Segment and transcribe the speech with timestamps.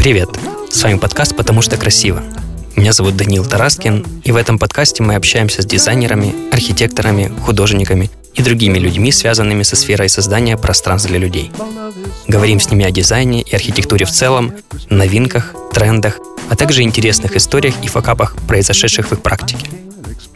[0.00, 0.30] Привет!
[0.70, 2.22] С вами подкаст «Потому что красиво».
[2.74, 8.42] Меня зовут Даниил Тараскин, и в этом подкасте мы общаемся с дизайнерами, архитекторами, художниками и
[8.42, 11.52] другими людьми, связанными со сферой создания пространств для людей.
[12.28, 14.54] Говорим с ними о дизайне и архитектуре в целом,
[14.88, 19.66] новинках, трендах, а также интересных историях и факапах, произошедших в их практике.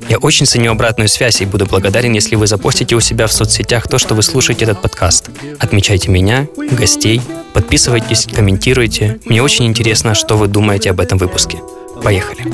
[0.09, 3.89] Я очень ценю обратную связь и буду благодарен, если вы запостите у себя в соцсетях
[3.89, 5.31] то, что вы слушаете этот подкаст.
[5.59, 7.23] Отмечайте меня, гостей,
[7.55, 9.19] подписывайтесь, комментируйте.
[9.25, 11.59] Мне очень интересно, что вы думаете об этом выпуске.
[12.03, 12.45] Поехали!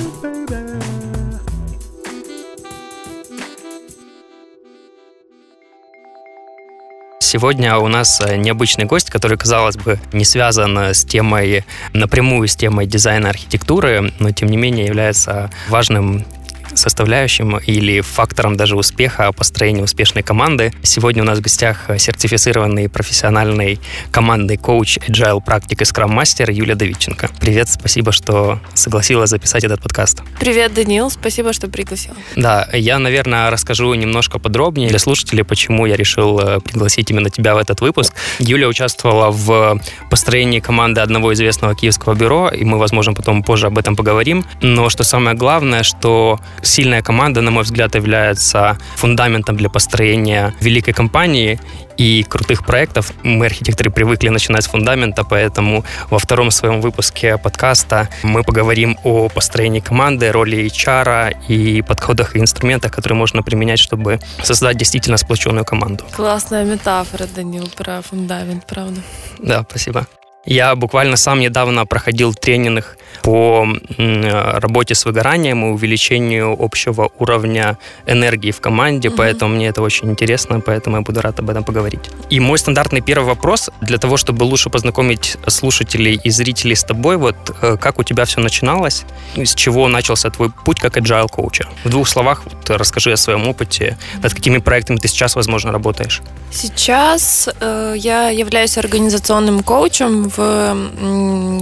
[7.18, 12.56] Сегодня у нас э, необычный гость, который, казалось бы, не связан с темой, напрямую с
[12.56, 16.24] темой дизайна архитектуры, но тем не менее является важным
[16.74, 20.72] составляющим или фактором даже успеха построения успешной команды.
[20.82, 26.74] Сегодня у нас в гостях сертифицированный профессиональный командный коуч Agile практик и Scrum Master Юлия
[26.74, 27.30] Давидченко.
[27.40, 30.22] Привет, спасибо, что согласилась записать этот подкаст.
[30.38, 32.14] Привет, Данил, спасибо, что пригласил.
[32.36, 37.54] Да, я, наверное, расскажу немножко подробнее для слушателей, почему я решил э, пригласить именно тебя
[37.54, 38.14] в этот выпуск.
[38.38, 43.78] Юля участвовала в построении команды одного известного киевского бюро, и мы, возможно, потом позже об
[43.78, 44.44] этом поговорим.
[44.60, 50.92] Но что самое главное, что сильная команда, на мой взгляд, является фундаментом для построения великой
[50.92, 51.58] компании
[51.96, 53.12] и крутых проектов.
[53.22, 59.28] Мы, архитекторы, привыкли начинать с фундамента, поэтому во втором своем выпуске подкаста мы поговорим о
[59.28, 65.64] построении команды, роли HR и подходах и инструментах, которые можно применять, чтобы создать действительно сплоченную
[65.64, 66.04] команду.
[66.16, 69.00] Классная метафора, Данил, про фундамент, правда?
[69.38, 70.06] Да, спасибо.
[70.46, 73.66] Я буквально сам недавно проходил тренинг по
[73.98, 79.18] работе с выгоранием и увеличению общего уровня энергии в команде, угу.
[79.18, 82.10] поэтому мне это очень интересно, поэтому я буду рад об этом поговорить.
[82.30, 87.16] И мой стандартный первый вопрос для того, чтобы лучше познакомить слушателей и зрителей с тобой,
[87.16, 89.04] вот э, как у тебя все начиналось,
[89.36, 91.68] с чего начался твой путь как agile коуча?
[91.84, 96.22] В двух словах вот, расскажи о своем опыте, над какими проектами ты сейчас, возможно, работаешь.
[96.50, 100.74] Сейчас э, я являюсь организационным коучем в,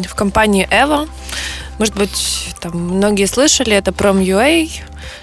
[0.09, 1.07] в компании Эва.
[1.79, 4.69] Может быть, там многие слышали, это Prom.ua,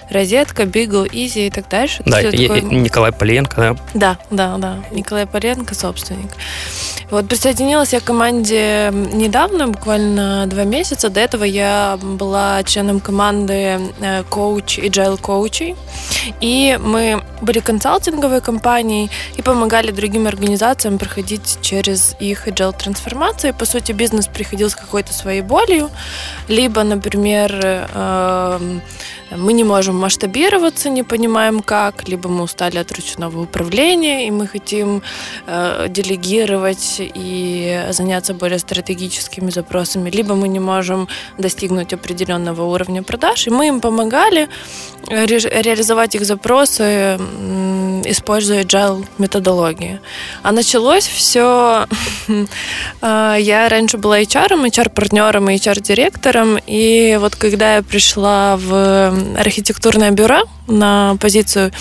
[0.09, 2.03] Розетка, Бигл, Изи и так дальше.
[2.05, 2.61] Да, и, такое...
[2.61, 3.75] Николай Поленко, да?
[3.93, 4.83] Да, да, да.
[4.91, 6.31] Николай Поленко, собственник.
[7.11, 11.09] Вот присоединилась я к команде недавно, буквально два месяца.
[11.09, 15.75] До этого я была членом команды э, коуч, agile коучей.
[16.41, 23.51] И мы были консалтинговой компанией и помогали другим организациям проходить через их agile трансформации.
[23.51, 25.89] По сути, бизнес приходил с какой-то своей болью,
[26.47, 28.59] либо, например, э,
[29.31, 34.47] мы не можем масштабироваться, не понимаем как, либо мы устали от ручного управления, и мы
[34.47, 35.01] хотим
[35.47, 43.47] э, делегировать и заняться более стратегическими запросами, либо мы не можем достигнуть определенного уровня продаж,
[43.47, 44.47] и мы им помогали
[45.07, 47.17] ре- реализовать их запросы,
[48.05, 49.99] используя agile методологии.
[50.43, 51.85] А началось все...
[53.01, 60.11] Э, я раньше была HR, HR-партнером и HR-директором, и вот когда я пришла в архитектурное
[60.11, 61.71] бюро на позицию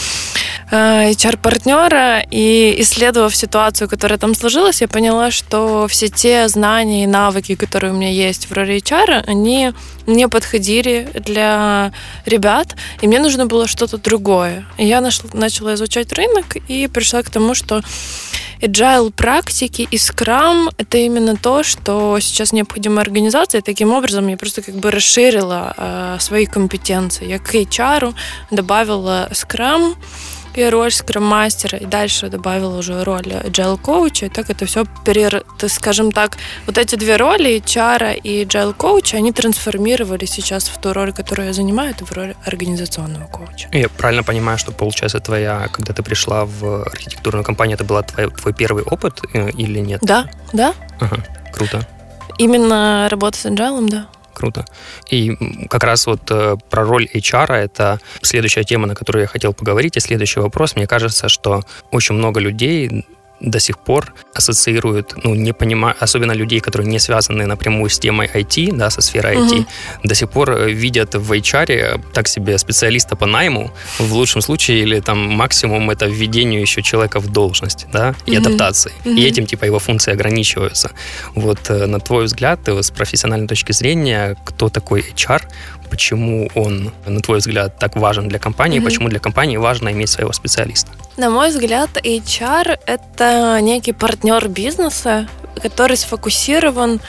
[0.75, 7.55] HR-партнера, и исследовав ситуацию, которая там сложилась, я поняла, что все те знания и навыки,
[7.55, 9.73] которые у меня есть в роли HR, они
[10.07, 11.93] не подходили для
[12.27, 14.67] ребят, и мне нужно было что-то другое.
[14.77, 17.83] И я нашла, начала изучать рынок и пришла к тому, что
[18.61, 23.61] agile практики и Scrum— это именно то, что сейчас необходимо организации.
[23.61, 27.29] Таким образом, я просто как бы расширила э, свои компетенции.
[27.29, 28.15] Я к HR
[28.51, 29.97] добавила Scrum,
[30.57, 35.45] и роль скрам-мастера, и дальше добавила уже роль agile коуча, и так это все, перер...
[35.69, 40.93] скажем так, вот эти две роли, HR и agile коуча, они трансформировали сейчас в ту
[40.93, 43.69] роль, которую я занимаю, это в роль организационного коуча.
[43.73, 48.31] Я правильно понимаю, что, получается, твоя, когда ты пришла в архитектурную компанию, это был твой,
[48.31, 50.00] твой первый опыт э, или нет?
[50.03, 50.75] Да, да.
[51.00, 51.19] Ага,
[51.53, 51.87] круто.
[52.39, 54.65] Именно работа с agile, да круто.
[55.11, 55.37] И
[55.69, 59.97] как раз вот э, про роль HR это следующая тема, на которую я хотел поговорить,
[59.97, 60.77] и следующий вопрос.
[60.77, 63.07] Мне кажется, что очень много людей
[63.41, 68.31] до сих пор ассоциируют, ну, не понимая, особенно людей, которые не связаны напрямую с темой
[68.33, 69.67] IT, да, со сферой IT, угу.
[70.05, 74.81] до сих пор э, видят в HR так себе специалиста по найму, в лучшем случае,
[74.81, 78.47] или там максимум это введение еще человека в должность, да, и угу.
[78.47, 78.93] адаптации.
[79.05, 79.15] Угу.
[79.15, 80.91] И этим, типа, его функции ограничиваются.
[81.35, 85.43] Вот, э, на твой взгляд, с профессиональной точки зрения, кто такой HR,
[85.91, 88.85] почему он, на твой взгляд, так важен для компании, mm-hmm.
[88.85, 90.91] почему для компании важно иметь своего специалиста?
[91.17, 95.29] На мой взгляд, HR— это некий партнер бизнеса,
[95.63, 97.01] который сфокусирован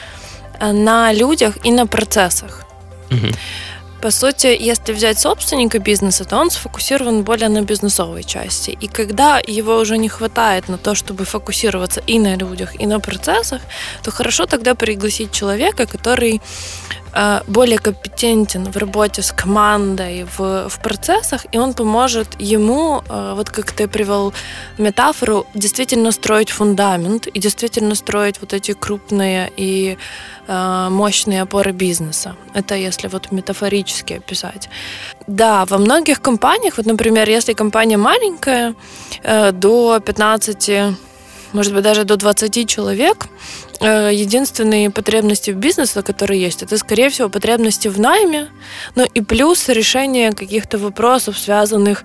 [0.60, 2.64] э, на людях и на процессах.
[3.10, 3.32] Мгм.
[4.00, 8.76] По сути, если взять собственника бизнеса, то он сфокусирован более на бизнесовой части.
[8.80, 13.00] И когда его уже не хватает на то, чтобы фокусироваться и на людях, и на
[13.00, 13.62] процессах,
[14.02, 16.40] то хорошо тогда пригласить человека, который
[17.46, 23.50] более компетентен в работе с командой, в, в процессах, и он поможет ему, э, вот
[23.50, 24.32] как ты привел
[24.78, 29.96] метафору, действительно строить фундамент и действительно строить вот эти крупные и
[30.48, 32.36] э, мощные опоры бизнеса.
[32.54, 34.68] Это если вот метафорически описать.
[35.26, 38.74] Да, во многих компаниях, вот, например, если компания маленькая,
[39.22, 40.96] э, до 15
[41.52, 43.28] может быть, даже до 20 человек, э,
[43.84, 48.48] единственные потребности в бизнесе, которые есть, это, скорее всего, потребности в найме,
[48.94, 52.04] ну и плюс решение каких-то вопросов, связанных,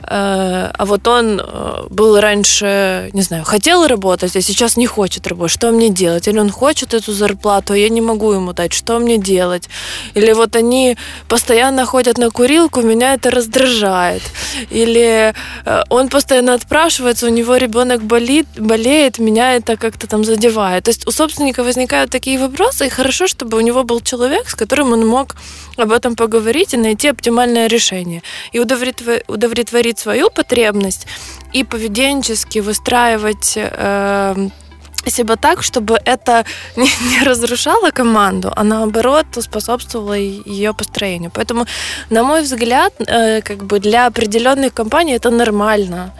[0.00, 5.26] э, а вот он э, был раньше, не знаю, хотел работать, а сейчас не хочет
[5.26, 6.28] работать, что мне делать?
[6.28, 9.68] Или он хочет эту зарплату, а я не могу ему дать, что мне делать?
[10.14, 10.96] Или вот они
[11.28, 14.22] постоянно ходят на курилку, меня это раздражает.
[14.70, 15.34] Или
[15.64, 20.84] э, он постоянно отпрашивается, у него ребенок болит, болеет, меня это как-то там задевает.
[20.84, 24.92] То есть собственника возникают такие вопросы, и хорошо, чтобы у него был человек, с которым
[24.92, 25.36] он мог
[25.76, 28.22] об этом поговорить и найти оптимальное решение.
[28.52, 31.06] И удовлетворить свою потребность
[31.52, 34.48] и поведенчески выстраивать э,
[35.10, 36.44] себя так, чтобы это
[36.76, 41.30] не, не разрушало команду, а наоборот способствовало ее построению.
[41.34, 41.66] Поэтому,
[42.10, 46.12] на мой взгляд, э, как бы для определенных компаний это нормально,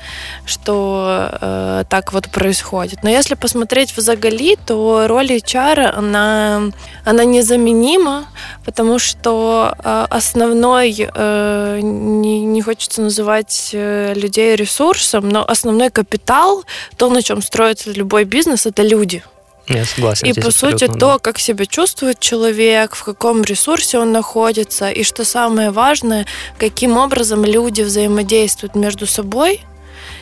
[0.46, 3.02] что э, так вот происходит.
[3.02, 6.62] Но если посмотреть в Загали, то роль HR, она,
[7.04, 8.26] она незаменима,
[8.64, 16.64] потому что э, основной, э, не, не хочется называть э, людей ресурсом, но основной капитал,
[16.96, 19.22] то, на чем строится любой бизнес, это люди.
[19.68, 20.26] Я согласен.
[20.26, 21.18] И по сути то, да.
[21.18, 26.26] как себя чувствует человек, в каком ресурсе он находится, и что самое важное,
[26.58, 29.60] каким образом люди взаимодействуют между собой,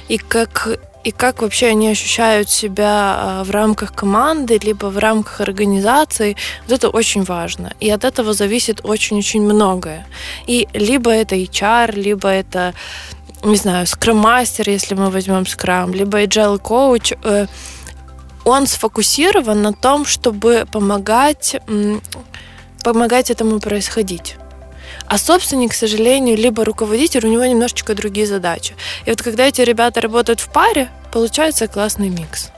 [0.09, 0.69] и как
[1.03, 6.37] и как вообще они ощущают себя а, в рамках команды, либо в рамках организации,
[6.69, 7.73] вот это очень важно.
[7.81, 10.07] И от этого зависит очень-очень многое.
[10.47, 12.75] И либо это HR, либо это,
[13.43, 17.15] не знаю, скрам-мастер, если мы возьмем скрам, либо agile коуч,
[18.45, 21.57] он сфокусирован на том, чтобы помогать,
[22.83, 24.37] помогать этому происходить.
[25.07, 28.75] А собственник, к сожалению, либо руководитель, у него немножечко другие задачи.
[29.07, 32.51] И вот когда эти ребята работают в паре, получается классный микс.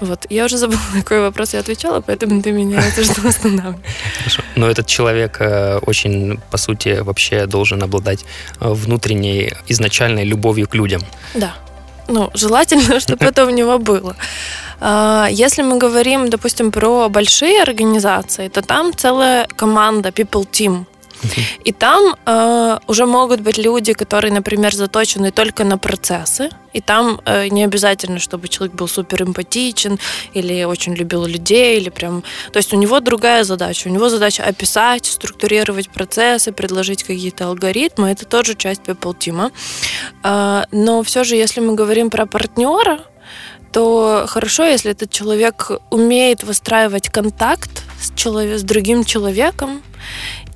[0.00, 3.80] Вот, я уже забыла, на какой вопрос я отвечала, поэтому ты меня это что останавливаешь.
[4.18, 4.42] Хорошо.
[4.56, 8.24] Но этот человек э, очень, по сути, вообще должен обладать
[8.60, 11.02] э, внутренней изначальной любовью к людям.
[11.34, 11.54] Да.
[12.08, 14.16] Ну, желательно, чтобы это у него было.
[14.80, 20.86] А, Если мы говорим, допустим, про большие организации, то там целая команда, people team.
[21.64, 26.48] И там э, уже могут быть люди, которые, например, заточены только на процессы.
[26.72, 29.98] И там э, не обязательно, чтобы человек был супер эмпатичен
[30.34, 32.22] или очень любил людей, или прям.
[32.52, 33.88] То есть у него другая задача.
[33.88, 38.10] У него задача описать, структурировать процессы, предложить какие-то алгоритмы.
[38.10, 39.52] Это тоже часть people team.
[40.24, 43.00] Э, но все же, если мы говорим про партнера,
[43.72, 49.82] то хорошо, если этот человек умеет выстраивать контакт с, человек, с другим человеком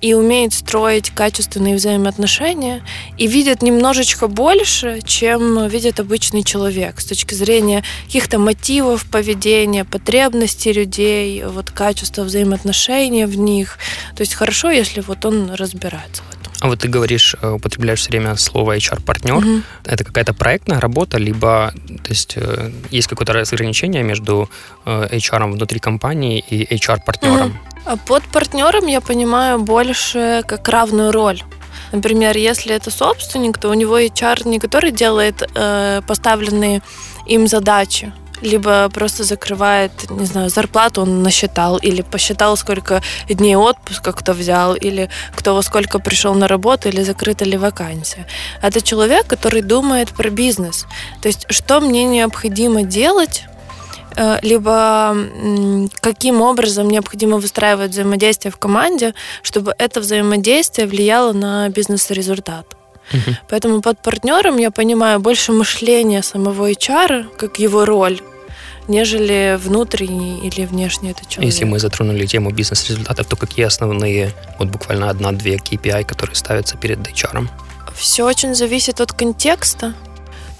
[0.00, 2.82] и умеет строить качественные взаимоотношения
[3.16, 10.72] и видит немножечко больше, чем видит обычный человек с точки зрения каких-то мотивов поведения, потребностей
[10.72, 13.78] людей, вот качества взаимоотношений в них.
[14.16, 16.22] То есть хорошо, если вот он разбирается.
[16.60, 19.34] А вот ты говоришь, э, употребляешь все время слово HR-партнер.
[19.34, 19.64] Мгм.
[19.84, 24.48] Это какая-то проектная работа, либо то есть, э, есть какое-то разграничение между
[24.86, 27.58] э, HR внутри компании и HR-партнером?
[27.84, 31.42] А под партнером я понимаю больше как равную роль.
[31.92, 36.82] Например, если это собственник, то у него HR не который делает э, поставленные
[37.26, 44.12] им задачи, либо просто закрывает, не знаю, зарплату он насчитал, или посчитал, сколько дней отпуска
[44.12, 48.26] кто взял, или кто во сколько пришел на работу, или закрыта ли вакансия.
[48.62, 50.86] Это человек, который думает про бизнес.
[51.22, 53.44] То есть, что мне необходимо делать,
[54.16, 55.16] э, либо
[56.00, 62.76] каким образом необходимо выстраивать взаимодействие в команде, чтобы это взаимодействие влияло на бизнес-результат.
[63.12, 63.36] Мгм.
[63.48, 68.20] Поэтому под партнером я понимаю больше мышления самого HR, как его роль,
[68.88, 71.52] нежели внутренний или внешний это человек.
[71.52, 76.98] Если мы затронули тему бизнес-результатов, то какие основные, вот буквально одна-две KPI, которые ставятся перед
[76.98, 77.48] HR?
[77.94, 79.94] Все очень зависит от контекста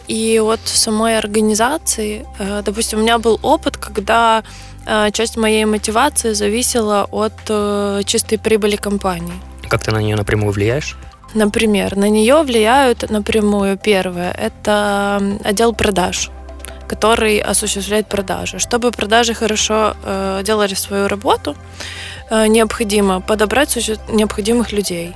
[0.06, 2.24] и от самой организации.
[2.38, 4.42] Э, Допустим, у меня был опыт, когда
[4.86, 9.34] э, часть моей мотивации зависела от э, чистой прибыли компании.
[9.68, 10.96] Как ты на нее напрямую влияешь?
[11.34, 16.30] Например, на нее влияют напрямую первое– это отдел продаж
[16.86, 18.58] который осуществляет продажи.
[18.58, 21.56] Чтобы продажи хорошо э, делали свою работу,
[22.30, 23.76] э, необходимо подобрать
[24.08, 25.14] необходимых людей,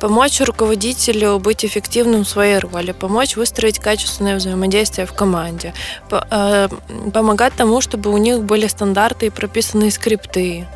[0.00, 5.72] помочь руководителю быть эффективным в своей роли, помочь выстроить качественное взаимодействие в команде,
[6.10, 6.68] э,
[7.12, 10.66] помогать тому, чтобы у них были стандарты и прописанные скрипты,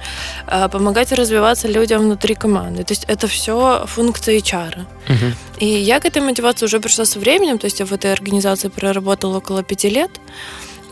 [0.47, 2.85] э, помогать развиваться людям внутри команды.
[2.85, 4.87] То есть это все функции HR.
[5.09, 5.33] Угу.
[5.61, 8.69] И я к этой мотивации уже пришла со временем, то есть я в этой организации
[8.69, 10.11] проработала около пяти лет.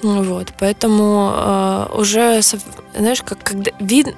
[0.03, 2.41] Вот, поэтому э, уже,
[2.95, 4.15] знаешь, как когда вид,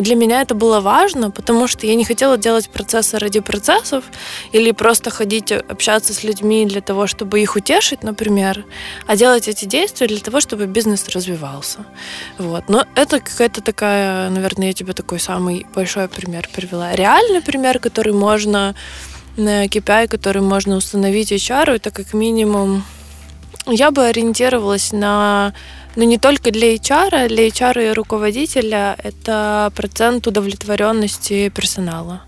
[0.00, 4.04] для меня это было важно, потому что я не хотела делать процессы ради процессов
[4.52, 8.64] или просто ходить э, общаться с людьми для того, чтобы их утешить, например,
[9.06, 11.78] а делать эти действия для того, чтобы бизнес развивался.
[12.38, 12.68] Вот.
[12.68, 16.94] Но это какая-то такая, наверное, я тебе такой самый большой пример привела.
[16.94, 18.74] Реальный пример, который можно
[19.36, 22.84] KPI, который можно установить HR, это как минимум
[23.66, 25.54] я бы ориентировалась на
[25.96, 32.22] но не только для HR, для HR и руководителя это процент удовлетворенности персонала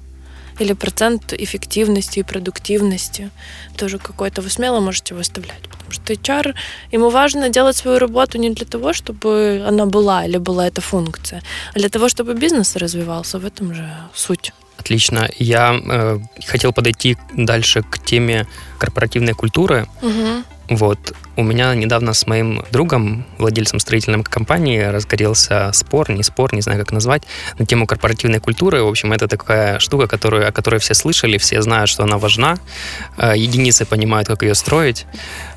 [0.60, 3.30] или процент эффективности и продуктивности.
[3.76, 5.62] Тоже какой-то вы смело можете выставлять.
[5.70, 6.54] Потому что HR,
[6.92, 11.42] ему важно делать свою работу не для того, чтобы она была или была эта функция,
[11.74, 13.38] а для того, чтобы бизнес развивался.
[13.38, 14.52] В этом же суть.
[14.78, 15.28] Отлично.
[15.38, 18.46] Я э, хотел подойти дальше к теме
[18.78, 19.86] корпоративной культуры.
[20.02, 20.44] Угу.
[20.68, 21.12] Вот.
[21.36, 26.78] У меня недавно с моим другом, владельцем строительной компании, разгорелся спор, не спор, не знаю,
[26.78, 27.22] как назвать,
[27.58, 28.82] на тему корпоративной культуры.
[28.82, 32.58] В общем, это такая штука, которую, о которой все слышали, все знают, что она важна.
[33.18, 35.06] Э, единицы понимают, как ее строить.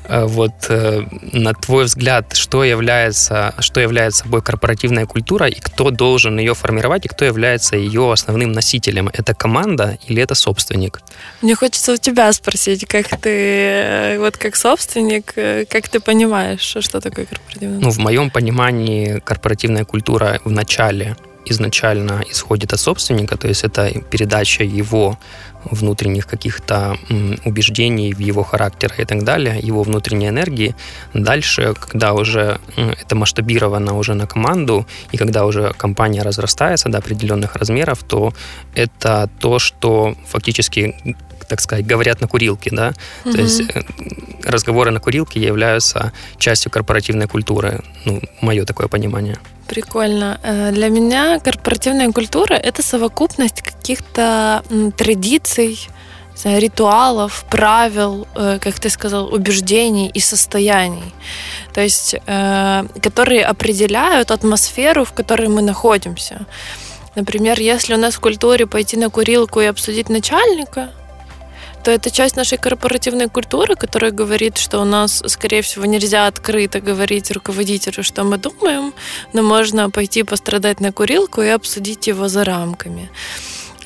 [0.08, 5.90] Э, вот э, на твой взгляд, что является, что является собой корпоративная культура и кто
[5.90, 9.08] должен ее формировать, и кто является ее основным носителем?
[9.12, 11.00] Это команда или это собственник?
[11.42, 15.34] Мне хочется у тебя спросить, как ты, вот как собственник,
[15.68, 17.80] как ты понимаешь, что такое корпоративная?
[17.80, 21.16] Ну, в моем понимании корпоративная культура в начале
[21.50, 25.18] изначально исходит от собственника, то есть это передача его
[25.64, 26.96] внутренних каких-то
[27.44, 30.74] убеждений в его характер и так далее, его внутренней энергии.
[31.14, 37.56] Дальше, когда уже это масштабировано уже на команду, и когда уже компания разрастается до определенных
[37.56, 38.32] размеров, то
[38.74, 40.94] это то, что фактически
[41.48, 42.92] так сказать, говорят на курилке, да,
[43.24, 43.32] угу.
[43.32, 43.82] то есть э,
[44.44, 49.38] разговоры на курилке являются частью корпоративной культуры, ну, мое такое понимание.
[49.66, 50.38] Прикольно.
[50.42, 54.62] Э, для меня корпоративная культура— это совокупность каких-то
[54.96, 55.88] традиций,
[56.44, 61.12] ритуалов, правил, э, как ты сказал, убеждений и состояний,
[61.74, 62.14] то есть,
[63.02, 66.46] которые определяют атмосферу, в которой мы находимся.
[67.16, 70.90] Например, если у нас в культуре пойти на курилку и обсудить начальника,
[71.88, 76.82] то это часть нашей корпоративной культуры, которая говорит, что у нас, скорее всего, нельзя открыто
[76.82, 78.92] говорить руководителю, что мы думаем,
[79.32, 83.08] но можно пойти пострадать на курилку и обсудить его за рамками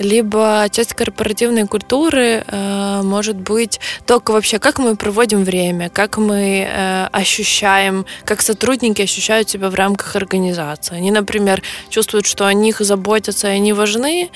[0.03, 6.67] либо часть корпоративной культуры э, может быть только вообще, как мы проводим время, как мы
[6.69, 10.97] э, ощущаем, как сотрудники ощущают себя в рамках организации.
[10.97, 14.31] Они, например, чувствуют, что о них заботятся, и они важны,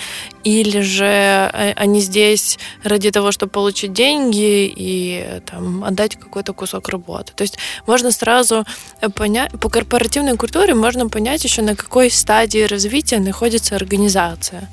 [0.44, 6.88] или же э, они здесь ради того, чтобы получить деньги и там, отдать какой-то кусок
[6.88, 7.32] работы.
[7.35, 8.64] То есть можно сразу
[9.14, 14.68] понять, по корпоративной культуре можно понять еще, на какой стадии развития находится организация.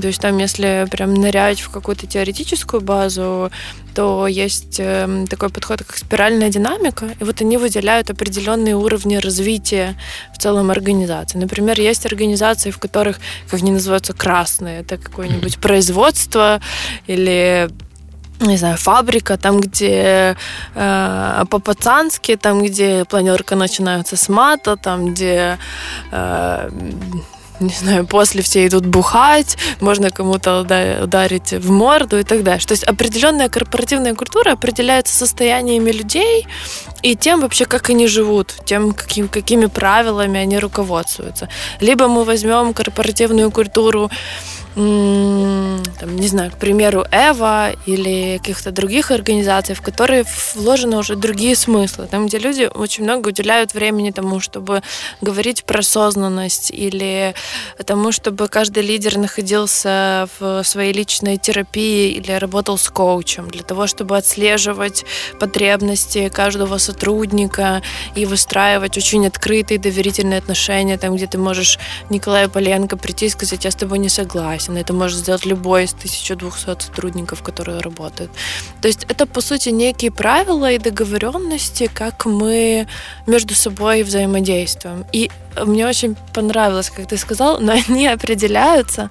[0.00, 3.50] То есть там, если прям нырять в какую-то теоретическую базу,
[3.94, 9.96] то есть эм, такой подход, как спиральная динамика, и вот они выделяют определенные уровни развития
[10.32, 11.38] в целом организации.
[11.38, 13.18] Например, есть организации, в которых,
[13.50, 16.60] как они называются, красные, это какое-нибудь производство
[17.06, 17.68] или
[18.40, 20.34] не знаю, фабрика, там, где
[20.74, 25.58] э, по-пацански, там, где планерка начинается с мата, там, где
[26.10, 26.70] э,
[27.60, 32.64] не знаю, после все идут бухать, можно кому-то ударить в морду и так далее.
[32.66, 36.46] То есть определенная корпоративная культура определяется состояниями людей
[37.02, 41.48] и тем вообще, как они живут, тем, каким, какими правилами они руководствуются.
[41.80, 44.10] Либо мы возьмем корпоративную культуру
[44.74, 50.24] там, не знаю, к примеру, Эва или каких-то других организаций, в которые
[50.54, 54.82] вложены уже другие смыслы, там, где люди очень много уделяют времени тому, чтобы
[55.20, 57.34] говорить про осознанность или
[57.84, 63.86] тому, чтобы каждый лидер находился в своей личной терапии или работал с коучем, для того,
[63.86, 65.04] чтобы отслеживать
[65.40, 67.82] потребности каждого сотрудника
[68.14, 73.64] и выстраивать очень открытые доверительные отношения, там, где ты можешь Николаю Поленко прийти и сказать,
[73.64, 74.76] я с тобой не согласен, согласен.
[74.76, 78.30] Это может сделать любой из 1200 сотрудников, которые работают.
[78.80, 82.86] То есть это, по сути, некие правила и договоренности, как мы
[83.26, 85.04] между собой взаимодействуем.
[85.12, 85.30] И
[85.66, 89.10] мне очень понравилось, как ты сказал, но они определяются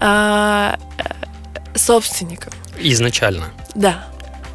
[0.00, 2.52] а, э, собственником.
[2.78, 3.44] Изначально.
[3.74, 4.04] Да.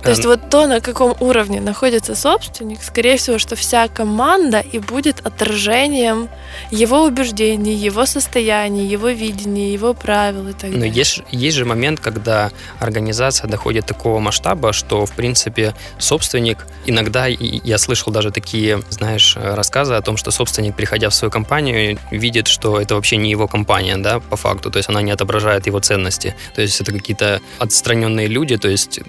[0.04, 4.80] То есть вот то, на каком уровне находится собственник, скорее всего, что вся команда и
[4.80, 6.30] будет отражением
[6.72, 10.94] его убеждений, его состояния, его видения, его правил и так Но далее.
[10.94, 17.78] есть, есть же момент, когда организация доходит такого масштаба, что, в принципе, собственник, иногда я
[17.78, 22.80] слышал даже такие, знаешь, рассказы о том, что собственник, приходя в свою компанию, видит, что
[22.82, 26.36] это вообще не его компания, да, по факту, то есть она не отображает его ценности.
[26.56, 29.00] То есть это какие-то отстраненные люди, то есть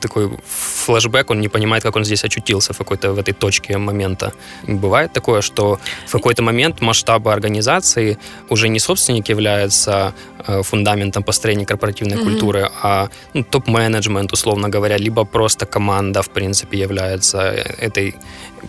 [0.00, 3.78] такой такой флешбэк, он не понимает, как он здесь очутился в какой-то в этой точке
[3.78, 4.32] момента.
[4.66, 8.18] Бывает такое, что в какой-то момент масштабы организации
[8.50, 10.14] уже не собственник является
[10.62, 12.24] фундаментом построения корпоративной mm-hmm.
[12.24, 18.14] культуры, а ну, топ-менеджмент, условно говоря, либо просто команда, в принципе, является этой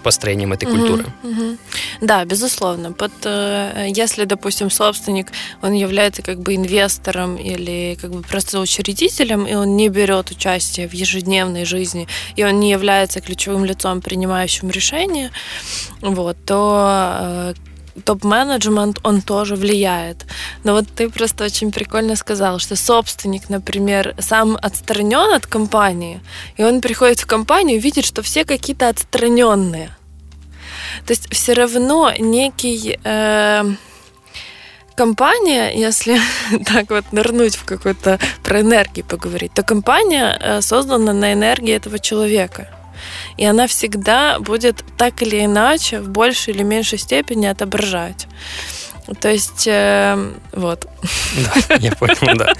[0.03, 1.05] построением этой угу, культуры.
[1.23, 1.57] Угу.
[2.01, 2.91] Да, безусловно.
[2.91, 5.27] Под, э, если, допустим, собственник,
[5.61, 10.87] он является как бы инвестором или как бы просто учредителем, и он не берет участие
[10.87, 15.31] в ежедневной жизни, и он не является ключевым лицом, принимающим решения,
[16.01, 17.53] вот, то э,
[18.03, 20.25] топ-менеджмент, он тоже влияет.
[20.63, 26.21] Но вот ты просто очень прикольно сказал, что собственник, например, сам отстранен от компании,
[26.57, 29.95] и он приходит в компанию и видит, что все какие-то отстраненные.
[31.05, 32.99] То есть все равно некий...
[33.03, 33.63] Э,
[34.95, 36.19] компания, если
[36.65, 41.99] так вот нырнуть в какую-то про энергию поговорить, то компания э, создана на энергии этого
[41.99, 42.69] человека
[43.37, 48.27] и она всегда будет так или иначе в большей или меньшей степени отображать.
[49.19, 50.87] То есть, э, вот.
[51.67, 52.53] Да, я понял, да.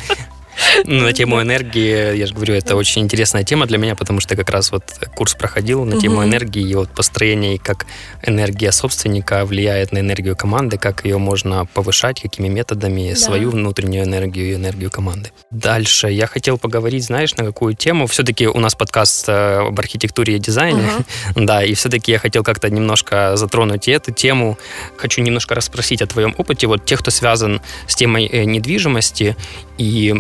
[0.85, 4.35] Ну, на тему энергии, я же говорю, это очень интересная тема для меня, потому что
[4.35, 4.83] как раз вот
[5.15, 7.85] курс проходил на тему энергии и вот построение, как
[8.23, 13.15] энергия собственника влияет на энергию команды, как ее можно повышать, какими методами, да.
[13.15, 15.31] свою внутреннюю энергию и энергию команды.
[15.51, 18.07] Дальше я хотел поговорить, знаешь, на какую тему.
[18.07, 20.83] Все-таки у нас подкаст э, об архитектуре и дизайне,
[21.35, 24.57] да, и все-таки я хотел как-то немножко затронуть эту тему.
[24.97, 26.67] Хочу немножко расспросить о твоем опыте.
[26.67, 29.35] Вот тех, кто связан с темой э, недвижимости
[29.77, 30.13] и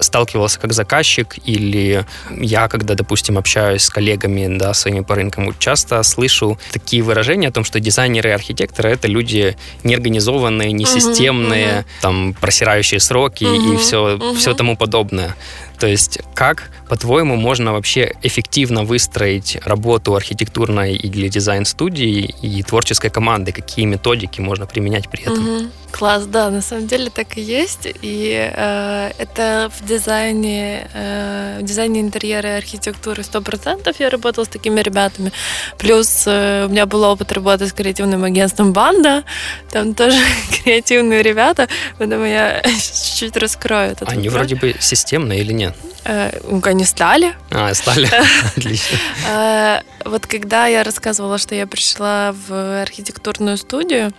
[0.00, 6.02] сталкивался как заказчик, или я, когда, допустим, общаюсь с коллегами, да, своими по рынкам, часто
[6.02, 12.00] слышу такие выражения о том, что дизайнеры и архитекторы— это люди неорганизованные, несистемные, uh-huh, uh-huh.
[12.00, 14.36] там, просирающие сроки uh-huh, и все, uh-huh.
[14.36, 15.36] все тому подобное.
[15.78, 23.52] То есть как, по-твоему, можно вообще эффективно выстроить работу архитектурной или дизайн-студии и творческой команды?
[23.52, 25.48] Какие методики можно применять при этом?
[25.48, 25.70] Угу.
[25.96, 27.86] Класс, да, на самом деле так и есть.
[28.02, 34.48] И э, это в дизайне, э, в дизайне интерьера и архитектуры 100% я работала с
[34.48, 35.30] такими ребятами.
[35.78, 39.22] Плюс э, у меня был опыт работы с креативным агентством «Банда».
[39.70, 40.18] Там тоже
[40.64, 41.68] креативные ребята.
[41.98, 44.48] Поэтому я чуть-чуть раскрою этот Они вопрос.
[44.48, 45.63] вроде бы системные или нет?
[46.04, 47.34] Э, они стали.
[47.50, 48.10] А, стали.
[48.56, 48.98] Отлично.
[49.28, 54.12] Э, вот когда я рассказывала, что я пришла в архитектурную студию,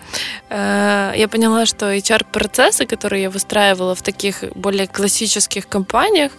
[0.50, 6.32] э, я поняла, что HR-процессы, которые я выстраивала в таких более классических компаниях,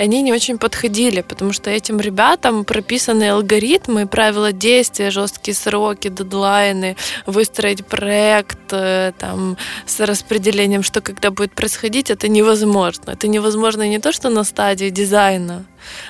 [0.00, 6.96] они не очень подходили, потому что этим ребятам прописаны алгоритмы, правила действия, жесткие сроки, дедлайны,
[7.26, 13.10] выстроить проект э, там, с распределением, что когда будет происходить, это невозможно.
[13.10, 15.64] Это невозможно не то, что на стадии дизайна,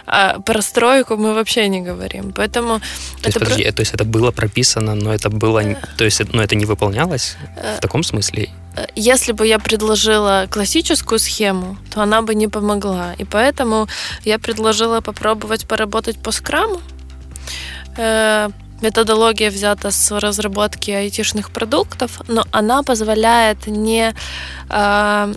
[0.07, 2.33] а про стройку мы вообще не говорим.
[2.33, 2.79] Поэтому
[3.22, 3.72] то есть, подожди, про...
[3.72, 5.62] то есть это было прописано, но это было,
[5.96, 7.37] то есть, но это не выполнялось
[7.76, 8.50] в таком смысле?
[8.94, 13.14] Если бы я предложила классическую схему, то она бы не помогла.
[13.18, 13.88] И поэтому
[14.24, 16.80] я предложила попробовать поработать по скраму.
[17.96, 24.14] Э, методология взята с разработки айтишных продуктов, но она позволяет не
[24.70, 25.35] э,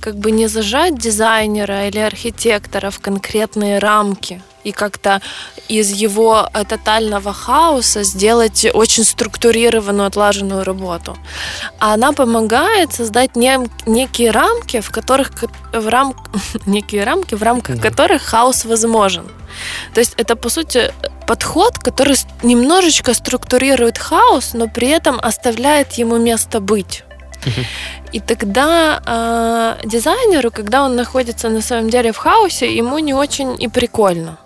[0.00, 5.20] как бы не зажать дизайнера или архитектора в конкретные рамки и как-то
[5.68, 11.16] из его э, тотального хаоса сделать очень структурированную, отлаженную работу.
[11.78, 15.30] А она помогает создать не, некие рамки, в которых
[15.72, 16.14] в рам,
[16.66, 19.26] некие рамки, в рамках которых хаос возможен.
[19.94, 20.92] То есть это, по сути,
[21.26, 27.04] подход, который немножечко структурирует хаос, но при этом оставляет ему место быть.
[28.12, 33.62] И тогда э, дизайнеру, когда он находится на самом деле в хаосе, ему не очень
[33.62, 34.38] и прикольно.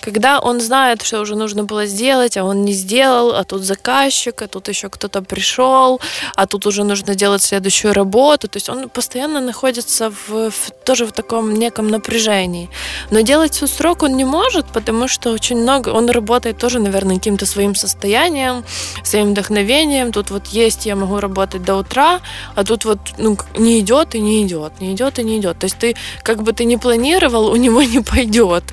[0.00, 4.42] Когда он знает, что уже нужно было сделать, а он не сделал, а тут заказчик,
[4.42, 6.00] а тут еще кто-то пришел,
[6.34, 8.48] а тут уже нужно делать следующую работу.
[8.48, 12.68] То есть он постоянно находится в, в, тоже в таком неком напряжении.
[13.10, 17.16] Но делать всю срок он не может, потому что очень много, он работает тоже, наверное,
[17.16, 18.64] каким-то своим состоянием,
[19.02, 20.12] своим вдохновением.
[20.12, 22.20] Тут вот есть, я могу работать до утра,
[22.54, 25.58] а тут вот ну, не идет и не идет, не идет и не идет.
[25.58, 28.64] То есть ты, как бы ты не планировал, у него не пойдет.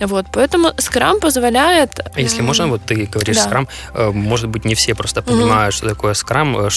[0.00, 2.00] Вот, поэтому скрам позволяет...
[2.14, 3.42] А если можно, вот ты говоришь да.
[3.42, 5.78] скрам, э, может быть, не все просто понимают, угу.
[5.78, 6.56] что такое скрам.
[6.56, 6.68] Э,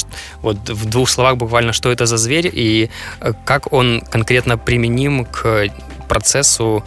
[0.42, 2.90] вот в двух словах буквально, что это за зверь и
[3.22, 5.68] э, как он конкретно применим к
[6.08, 6.84] процессу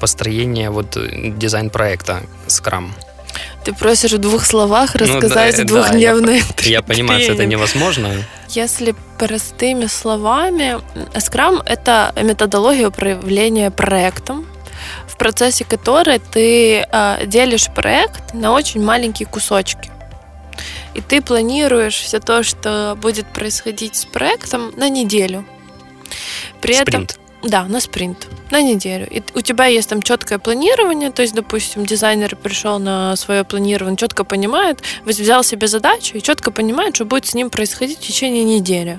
[0.00, 0.96] построения вот
[1.38, 2.94] дизайн-проекта скрам.
[3.64, 7.46] Ты просишь в двух словах рассказать ну, да, двухдневное да, я, я понимаю, что это
[7.46, 8.08] невозможно.
[8.48, 10.78] Если простыми словами,
[11.18, 14.46] скрам— это методология управления проектом,
[15.16, 19.90] процессе которой ты э, делишь проект на очень маленькие кусочки.
[20.94, 25.44] И ты планируешь все то, что будет происходить с проектом на неделю.
[26.60, 27.12] При Спринт.
[27.12, 29.06] этом да, на спринт, на неделю.
[29.10, 33.96] И у тебя есть там четкое планирование, то есть, допустим, дизайнер пришел на свое планирование,
[33.96, 38.44] четко понимает, взял себе задачу и четко понимает, что будет с ним происходить в течение
[38.44, 38.98] недели.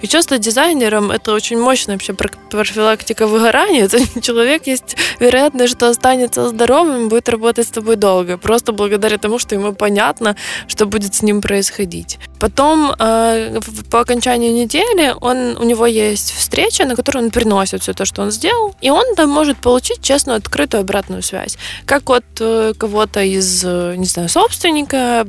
[0.00, 3.84] И часто дизайнерам это очень мощная вообще профилактика выгорания.
[3.90, 9.38] Это человек есть вероятность, что останется здоровым будет работать с тобой долго, просто благодаря тому,
[9.38, 10.36] что ему понятно,
[10.66, 12.18] что будет с ним происходить.
[12.38, 13.60] Потом э,
[13.90, 18.22] по окончании недели он, у него есть встреча, на которую он приносит все то, что
[18.22, 21.56] он сделал, и он там может получить честную, открытую обратную связь.
[21.86, 25.26] Как от э, кого-то из, э, не знаю, собственника,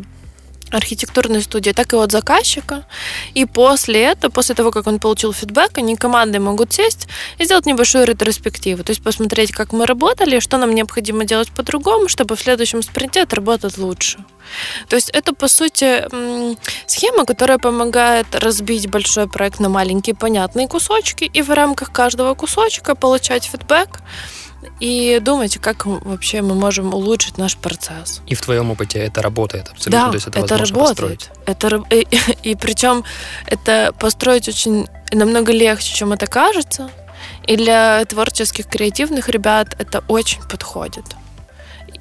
[0.71, 2.85] архитектурной студии, так и от заказчика.
[3.33, 7.07] И после этого, после того, как он получил фидбэк, они команды могут сесть
[7.37, 8.83] и сделать небольшую ретроспективу.
[8.83, 13.21] То есть посмотреть, как мы работали, что нам необходимо делать по-другому, чтобы в следующем спринте
[13.21, 14.17] отработать лучше.
[14.89, 16.03] То есть это, по сути,
[16.87, 22.95] схема, которая помогает разбить большой проект на маленькие понятные кусочки и в рамках каждого кусочка
[22.95, 24.01] получать фидбэк,
[24.79, 28.21] и думать, как вообще мы можем улучшить наш процесс.
[28.27, 30.05] И в твоем опыте это работает абсолютно?
[30.05, 30.97] Да, То есть это, это работает.
[30.97, 31.29] Построить.
[31.45, 33.03] Это, и, и причем
[33.45, 36.89] это построить очень намного легче, чем это кажется.
[37.45, 41.05] И для творческих, креативных ребят это очень подходит.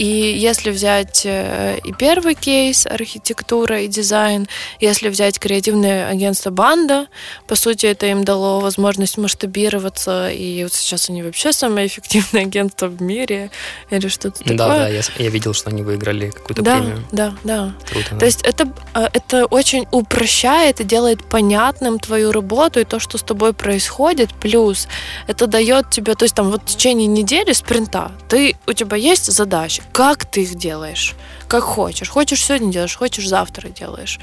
[0.01, 4.49] И если взять э, и первый кейс, архитектура и дизайн,
[4.81, 7.09] если взять креативное агентство Банда,
[7.47, 12.87] по сути, это им дало возможность масштабироваться, и вот сейчас они вообще самое эффективное агентство
[12.87, 13.51] в мире,
[13.91, 14.57] или что-то такое.
[14.57, 17.05] Да, да, я, я видел, что они выиграли какую-то да, премию.
[17.13, 17.75] Да, да.
[17.91, 18.19] Круто, да.
[18.21, 23.19] То есть это, э, это очень упрощает и делает понятным твою работу и то, что
[23.19, 24.89] с тобой происходит, плюс
[25.27, 29.31] это дает тебе, то есть там вот в течение недели спринта, ты, у тебя есть
[29.31, 31.15] задача, как ты их делаешь,
[31.49, 32.09] как хочешь.
[32.09, 34.19] Хочешь сегодня делаешь, хочешь завтра делаешь.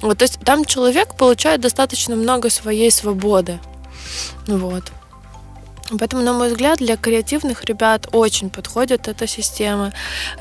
[0.00, 3.58] Вот, то есть там человек получает достаточно много своей свободы.
[4.46, 4.84] Вот.
[5.98, 9.92] Поэтому, на мой взгляд, для креативных ребят очень подходит эта система.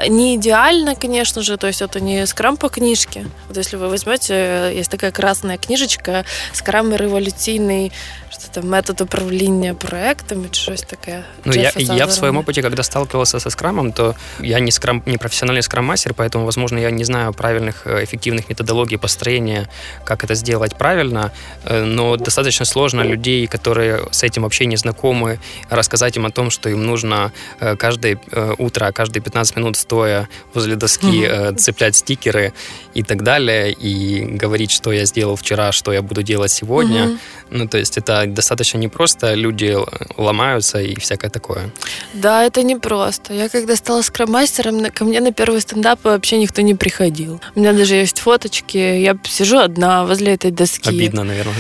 [0.08, 3.28] Не идеально, конечно же, то есть это не скрам по книжке.
[3.48, 7.92] Вот если вы возьмете, есть такая красная книжечка «Скрам революционный
[8.36, 11.24] что там метод управления проектом или что-то такое.
[11.46, 15.18] Ну, я, я в своем опыте, когда сталкивался со скрамом, то я не, скрам, не
[15.18, 19.70] профессиональный скрам-мастер, поэтому, возможно, я не знаю правильных, э, эффективных методологий построения,
[20.04, 21.32] как это сделать правильно,
[21.64, 25.35] э, но достаточно сложно людей, которые с этим вообще не знакомы,
[25.70, 28.20] рассказать им о том, что им нужно э, каждое
[28.58, 31.56] утро, каждые 15 минут стоя возле доски mm-hmm.
[31.56, 32.54] цеплять стикеры
[32.94, 37.06] и так далее, и говорить, что я сделал вчера, что я буду делать сегодня.
[37.06, 37.20] Mm-hmm.
[37.52, 39.78] Ну, то есть это достаточно непросто, люди
[40.18, 41.70] ломаются и всякое такое.
[42.14, 43.34] Да, это непросто.
[43.34, 47.42] Я когда стала скромастером, ко мне на первый стендап вообще никто не приходил.
[47.56, 50.90] У меня даже есть фоточки, я сижу одна возле этой доски.
[50.90, 51.56] Обидно, наверное.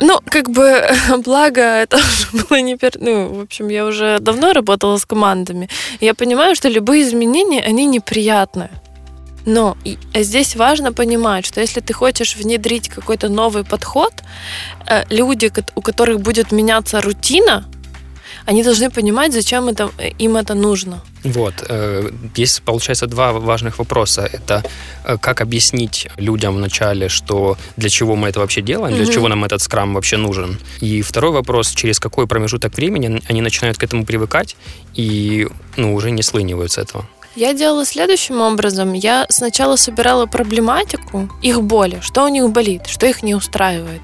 [0.00, 0.82] Ну, как бы,
[1.24, 2.76] благо, это уже было не...
[2.76, 2.92] Пер...
[3.00, 5.68] Ну, в общем, я уже давно работала с командами.
[6.00, 8.70] я понимаю, что любые изменения, они неприятные.
[9.46, 9.76] Но
[10.14, 14.12] здесь важно понимать, что если ты хочешь внедрить какой-то новый подход,
[14.86, 17.64] э, люди, у которых будет меняться рутина,
[18.46, 21.02] Они должны понимать, зачем это, им это нужно.
[21.24, 21.54] Вот.
[21.68, 24.28] Э, есть, получается, два важных вопроса.
[24.32, 24.62] Это
[25.04, 29.44] э, как объяснить людям вначале, что для чего мы это вообще делаем, для чего нам
[29.44, 30.58] этот скрам вообще нужен.
[30.80, 34.56] И второй вопрос, через какой промежуток времени они начинают к этому привыкать
[34.94, 37.06] и ну, уже не слынивают с этого.
[37.36, 38.92] Я делала следующим образом.
[38.92, 44.02] Я сначала собирала проблематику, их боли, что у них болит, что их не устраивает.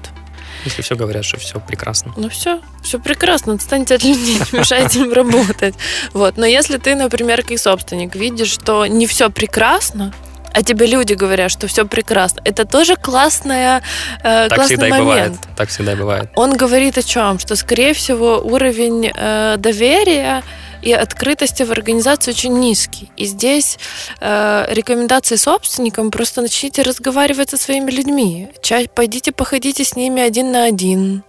[0.67, 2.13] Если все говорят, что все прекрасно.
[2.17, 5.75] Ну все, все прекрасно, отстаньте от людей, не мешайте им работать.
[6.11, 6.35] Вот.
[6.35, 10.13] Но если ты, например, как собственник, видишь, что не все прекрасно,
[10.51, 12.41] а тебе люди говорят, что все прекрасно.
[12.43, 13.81] Это тоже классная,
[14.19, 14.99] э, так классный всегда момент.
[14.99, 15.55] И бывает.
[15.55, 16.29] Так всегда и бывает.
[16.35, 17.39] Он говорит о чем?
[17.39, 20.43] Что, скорее всего, уровень э, доверия
[20.87, 23.11] и открытости в организации очень низкий.
[23.17, 23.77] И здесь
[24.21, 28.47] э, рекомендации собственникам просто начните разговаривать со своими людьми.
[28.61, 31.23] Ча- пойдите походите с ними один на один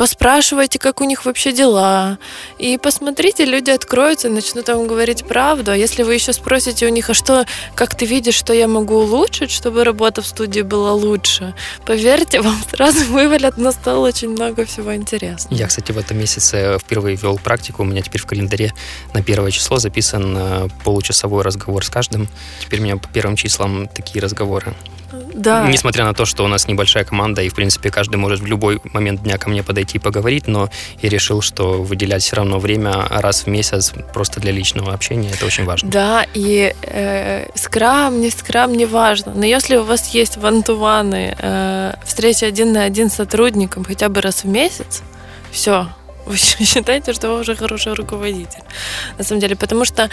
[0.00, 2.18] поспрашивайте, как у них вообще дела.
[2.58, 5.72] И посмотрите, люди откроются, начнут вам говорить правду.
[5.72, 8.94] А если вы еще спросите у них, а что, как ты видишь, что я могу
[8.94, 14.64] улучшить, чтобы работа в студии была лучше, поверьте, вам сразу вывалят на стол очень много
[14.64, 15.54] всего интересного.
[15.54, 17.82] Я, кстати, в этом месяце впервые вел практику.
[17.82, 18.72] У меня теперь в календаре
[19.12, 22.26] на первое число записан э, получасовой разговор с каждым.
[22.60, 24.74] Теперь у меня по первым числам такие разговоры.
[25.34, 25.68] Да.
[25.68, 28.80] Несмотря на то, что у нас небольшая команда, и, в принципе, каждый может в любой
[28.84, 30.70] момент дня ко мне подойти и поговорить, но
[31.00, 35.46] я решил, что выделять все равно время раз в месяц просто для личного общения, это
[35.46, 35.90] очень важно.
[35.90, 39.32] Да, и э, скрам, не скрам, не важно.
[39.34, 44.20] Но если у вас есть вантуваны, э, встреча один на один с сотрудником хотя бы
[44.20, 45.02] раз в месяц,
[45.50, 45.88] все,
[46.58, 48.62] вы считаете, что вы уже хороший руководитель.
[49.18, 50.08] На самом деле, потому что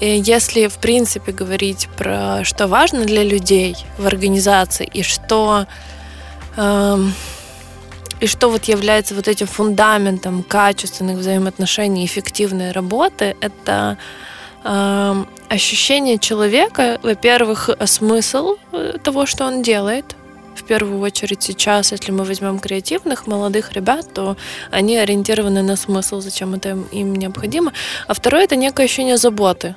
[0.00, 5.66] э, если, в принципе, говорить про что важно для людей в организации и что
[6.56, 7.14] эм,
[8.20, 13.96] и что вот является вот этим фундаментом качественных взаимоотношений, эффективной работы, это
[14.64, 20.16] э, ощущение человека, во-первых, смысл э, того, что он делает,
[20.70, 24.36] первую очередь сейчас, если мы возьмем креативных молодых ребят, то
[24.70, 27.72] они ориентированы на смысл, зачем это им необходимо.
[28.06, 29.74] А второе это некое ощущение заботы.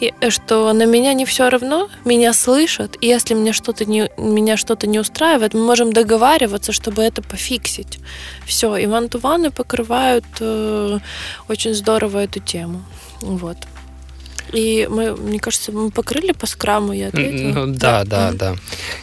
[0.00, 4.10] И э, что на меня не все равно, меня слышат, и если меня что-то не,
[4.16, 7.98] меня что-то не устраивает, мы можем договариваться, чтобы это пофиксить.
[8.46, 10.98] Все, и ван-туваны покрывают э,
[11.48, 12.80] очень здорово эту тему.
[13.20, 13.56] Вот.
[14.52, 17.66] И мы, мне кажется, мы покрыли по скраму, я ответила.
[17.66, 18.56] Ну, да, да, да,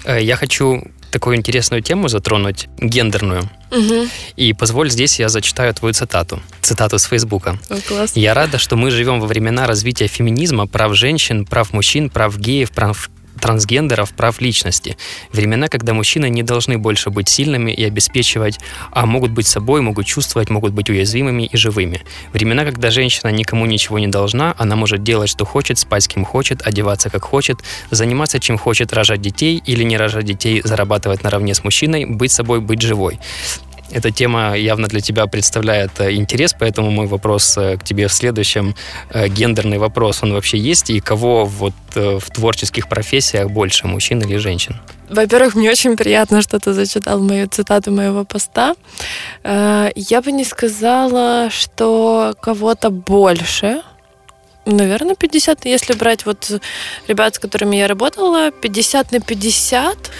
[0.05, 0.17] да.
[0.17, 3.49] Я хочу такую интересную тему затронуть, гендерную.
[3.71, 4.07] Угу.
[4.35, 6.41] И позволь, здесь я зачитаю твою цитату.
[6.61, 7.59] Цитату с Фейсбука.
[7.69, 8.11] О, класс.
[8.15, 12.71] «Я рада, что мы живем во времена развития феминизма, прав женщин, прав мужчин, прав геев,
[12.71, 14.97] прав трансгендеров, прав личности.
[15.31, 18.59] Времена, когда мужчины не должны больше быть сильными и обеспечивать,
[18.91, 22.03] а могут быть собой, могут чувствовать, могут быть уязвимыми и живыми.
[22.33, 26.25] Времена, когда женщина никому ничего не должна, она может делать, что хочет, спать с кем
[26.25, 27.59] хочет, одеваться как хочет,
[27.91, 32.59] заниматься чем хочет, рожать детей или не рожать детей, зарабатывать наравне с мужчиной, быть собой,
[32.59, 33.19] быть живой.
[33.91, 38.13] Эта тема явно для тебя представляет э, интерес, поэтому мой вопрос э, к тебе в
[38.13, 38.75] следующем.
[39.09, 40.89] Э, гендерный вопрос, он вообще есть?
[40.89, 44.75] И кого вот в творческих профессиях больше, мужчин или женщин?
[45.09, 48.75] Во-первых, мне очень приятно, что ты зачитал мою цитату моего поста.
[49.43, 53.81] Я бы не сказала, что кого-то больше,
[54.65, 55.65] Наверное, 50.
[55.65, 56.61] Если брать вот
[57.07, 60.11] ребят, с которыми я работала, 50 на 50.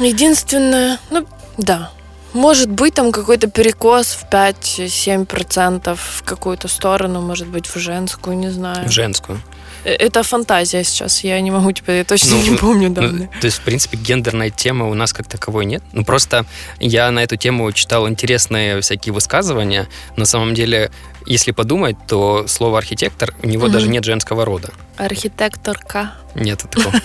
[0.00, 1.24] Единственное, ну,
[1.56, 1.92] да,
[2.36, 8.50] может быть, там какой-то перекос в 5-7% в какую-то сторону, может быть, в женскую, не
[8.50, 8.88] знаю.
[8.88, 9.40] В женскую.
[9.84, 13.30] Э, это фантазия сейчас, я не могу тебе, я точно ну, не помню данные.
[13.32, 15.82] Ну, то есть, в принципе, гендерной темы у нас как таковой нет.
[15.92, 16.44] Ну, просто
[16.80, 19.88] я на эту тему читал интересные всякие высказывания.
[20.16, 20.90] На самом деле,
[21.24, 23.72] если подумать, то слово архитектор, у него угу.
[23.72, 24.70] даже нет женского рода.
[24.96, 26.12] Архитекторка.
[26.34, 26.92] Нет такого.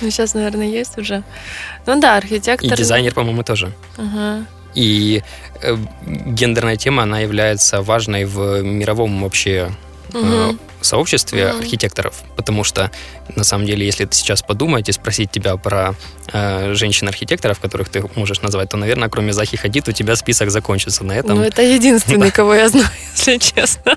[0.00, 1.22] Ну, сейчас, наверное, есть уже.
[1.86, 2.72] Ну да, архитектор.
[2.72, 3.72] И дизайнер, по-моему, тоже.
[3.96, 4.46] Ага.
[4.76, 5.22] И
[5.62, 9.72] э, гендерная тема, она является важной в мировом вообще
[10.12, 11.58] э, сообществе угу.
[11.58, 12.90] архитекторов, потому что
[13.34, 15.94] на самом деле, если ты сейчас подумать и спросить тебя про
[16.32, 21.04] э, женщин-архитекторов, которых ты можешь назвать, то, наверное, кроме Захи Хадид, у тебя список закончится
[21.04, 21.38] на этом.
[21.38, 22.86] Ну, это единственный, кого я знаю,
[23.16, 23.96] если честно.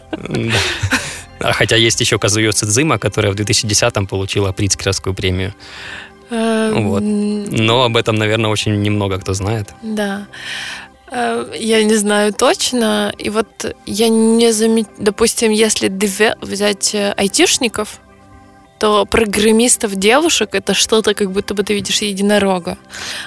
[1.40, 5.54] А хотя есть еще Казуё Цидзима, которая в 2010-м получила Прицкеровскую премию.
[6.30, 7.02] Эм, вот.
[7.02, 9.70] Но об этом, наверное, очень немного кто знает.
[9.82, 10.28] Да.
[11.12, 13.14] Э, я не знаю точно.
[13.18, 15.90] И вот я не заметила, допустим, если
[16.42, 18.00] взять э, айтишников,
[18.80, 22.78] то программистов девушек это что-то, как будто бы ты видишь единорога.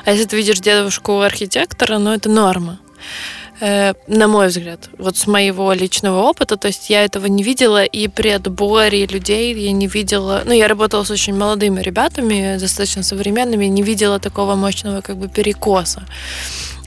[0.04, 2.78] А если ты видишь девушку архитектора, ну это норма.
[3.60, 7.84] Э, на мой взгляд, вот с моего личного опыта, то есть я этого не видела,
[7.84, 13.02] и при отборе людей я не видела, ну, я работала с очень молодыми ребятами, достаточно
[13.02, 16.02] современными, не видела такого мощного как бы перекоса.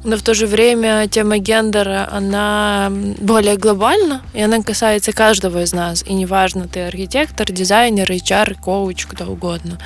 [0.05, 5.73] Но в то же время тема гендера, она более глобальна, и она касается каждого из
[5.73, 6.03] нас.
[6.05, 9.79] И неважно, ты архитектор, дизайнер, HR, коуч, кто угодно.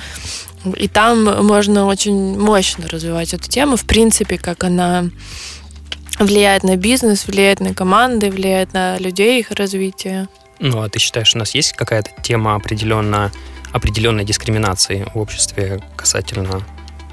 [0.76, 5.06] И там можно очень мощно развивать эту тему, в принципе, как она
[6.20, 10.28] влияет на бизнес, влияет на команды, влияет на людей, их развитие.
[10.60, 13.32] Ну, а ты считаешь, у нас есть какая-то тема определенно,
[13.72, 16.62] определенной дискриминации в обществе касательно...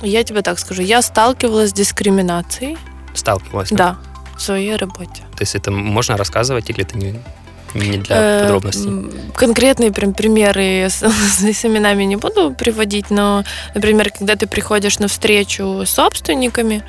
[0.01, 2.77] Я тебе так скажу, я сталкивалась с дискриминацией.
[3.15, 3.69] Сталкивалась?
[3.71, 3.97] Да,
[4.35, 5.23] в своей работе.
[5.35, 7.19] То есть это можно рассказывать или это не,
[7.73, 9.11] не для э, подробностей?
[9.35, 11.03] Конкретные прям примеры с,
[11.65, 16.83] именами не буду приводить, но, например, когда ты приходишь на встречу с собственниками,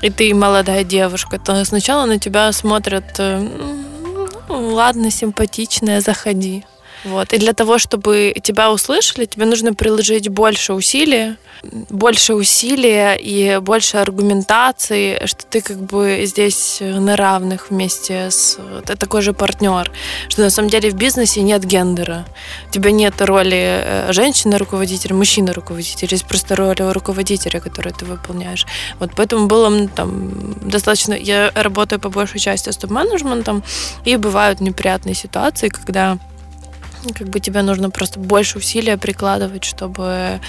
[0.00, 3.48] и ты молодая девушка, то сначала на тебя смотрят, э,
[4.48, 6.64] ну, ладно, симпатичная, заходи.
[7.04, 7.32] Вот.
[7.32, 13.98] И для того, чтобы тебя услышали, тебе нужно приложить больше усилий, больше усилия и больше
[13.98, 18.58] аргументации, что ты как бы здесь на равных вместе с...
[18.84, 19.90] Ты такой же партнер.
[20.28, 22.26] Что на самом деле в бизнесе нет гендера.
[22.68, 26.08] У тебя нет роли э, женщины-руководителя, мужчины-руководителя.
[26.10, 28.66] Есть просто роль руководителя, которую ты выполняешь.
[28.98, 31.14] Вот поэтому было там достаточно...
[31.14, 33.62] Я работаю по большей части с топ-менеджментом,
[34.04, 36.18] и бывают неприятные ситуации, когда
[37.14, 40.40] как бы тебе нужно просто больше усилия прикладывать, чтобы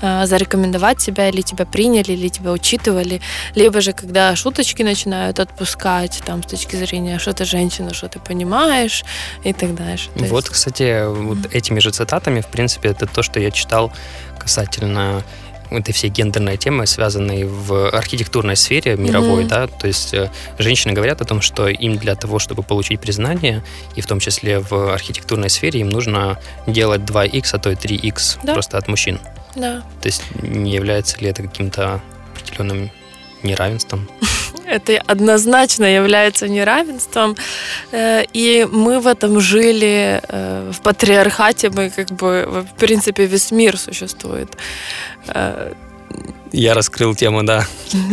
[0.00, 3.20] э, зарекомендовать себя, или тебя приняли, или тебя учитывали.
[3.54, 8.18] Либо же, когда шуточки начинают отпускать, там, с точки зрения, что ты женщина, что ты
[8.18, 9.04] понимаешь,
[9.44, 10.10] и так дальше.
[10.16, 10.48] То вот, есть...
[10.48, 13.92] кстати, вот этими же цитатами, в принципе, это то, что я читал
[14.38, 15.22] касательно
[15.76, 19.48] этой всей гендерной темы, связанной в архитектурной сфере мировой, mm-hmm.
[19.48, 23.62] да, то есть э, женщины говорят о том, что им для того, чтобы получить признание,
[23.96, 28.38] и в том числе в архитектурной сфере, им нужно делать 2х, а то и 3х
[28.42, 28.54] да.
[28.54, 29.18] просто от мужчин.
[29.54, 29.82] Да.
[30.00, 32.00] То есть не является ли это каким-то
[32.34, 32.90] определенным
[33.42, 34.08] неравенством?
[34.72, 37.36] Это однозначно является неравенством.
[37.90, 41.68] Э, и мы в этом жили э, в патриархате.
[41.68, 44.48] Мы как бы, в принципе, весь мир существует.
[45.28, 45.74] Э,
[46.52, 47.66] Я раскрыл тему, да.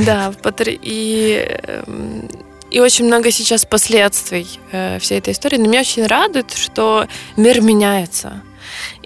[0.06, 0.34] Да,
[0.68, 2.30] и эм,
[2.72, 4.60] и очень много сейчас последствий
[5.00, 5.58] всей этой истории.
[5.58, 8.42] Но меня очень радует, что мир меняется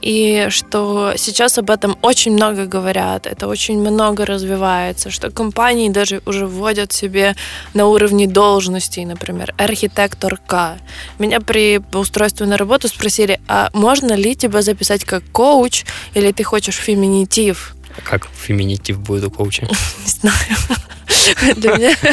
[0.01, 6.21] и что сейчас об этом очень много говорят, это очень много развивается, что компании даже
[6.25, 7.35] уже вводят себе
[7.73, 10.77] на уровне должностей, например, архитекторка.
[11.19, 16.43] Меня при устройстве на работу спросили, а можно ли тебя записать как коуч, или ты
[16.43, 17.72] хочешь феминитив?
[18.03, 19.67] Как феминитив будет у коуча?
[20.05, 21.55] Не знаю.
[21.55, 21.95] Для меня...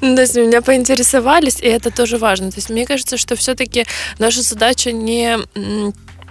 [0.00, 2.50] Ну, то есть меня поинтересовались, и это тоже важно.
[2.50, 3.86] То есть мне кажется, что все-таки
[4.18, 5.38] наша задача не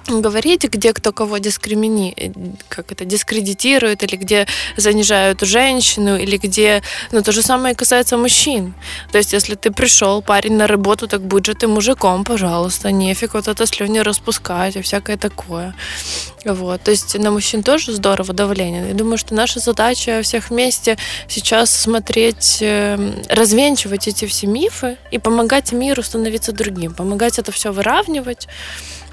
[0.10, 2.34] говорить, где кто кого дискримини...
[2.70, 6.82] как это, дискредитирует, или где занижают женщину, или где...
[7.12, 8.74] Ну, то же самое касается мужчин.
[9.12, 13.34] То есть, если ты пришел, парень на работу, так будь же ты мужиком, пожалуйста, нефиг
[13.34, 15.76] вот это слюни распускать и всякое такое.
[16.46, 16.82] Вот.
[16.82, 18.88] То есть на мужчин тоже здорово давление.
[18.88, 25.20] Я думаю, что наша задача всех вместе сейчас смотреть, эм, развенчивать эти все мифы и
[25.20, 28.48] помогать миру становиться другим, помогать это все выравнивать.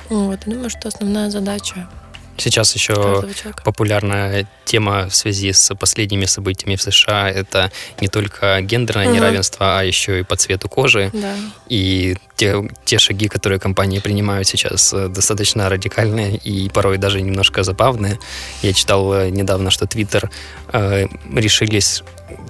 [0.08, 1.88] Вот, думаю, что основная задача
[2.36, 3.24] Сейчас еще
[3.64, 9.14] популярная тема в связи с последними событиями в США это не только гендерное угу.
[9.14, 11.10] неравенство, а еще и по цвету кожи.
[11.12, 11.34] Да.
[11.68, 17.62] И те, те шаги, которые компании принимают сейчас, э, достаточно радикальные и порой даже немножко
[17.62, 18.18] забавные.
[18.62, 20.28] Я читал э, недавно, что Twitter
[20.72, 22.02] э, решились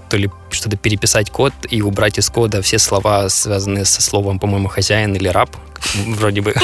[0.09, 4.69] то ли что-то переписать код и убрать из кода все слова, связанные со словом, по-моему,
[4.69, 5.51] хозяин или раб.
[5.95, 6.55] Вроде бы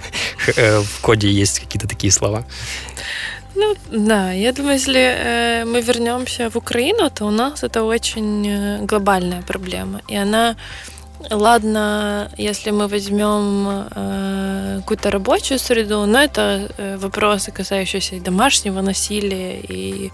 [0.56, 2.44] э, в коде есть какие-то такие слова.
[3.54, 8.86] Ну, да, я думаю, если э, мы вернемся в Украину, то у нас это очень
[8.86, 10.02] глобальная проблема.
[10.08, 10.56] И она,
[11.30, 19.60] ладно, если мы возьмем э, какую-то рабочую среду, но это э, вопросы, касающиеся домашнего насилия
[19.60, 20.10] и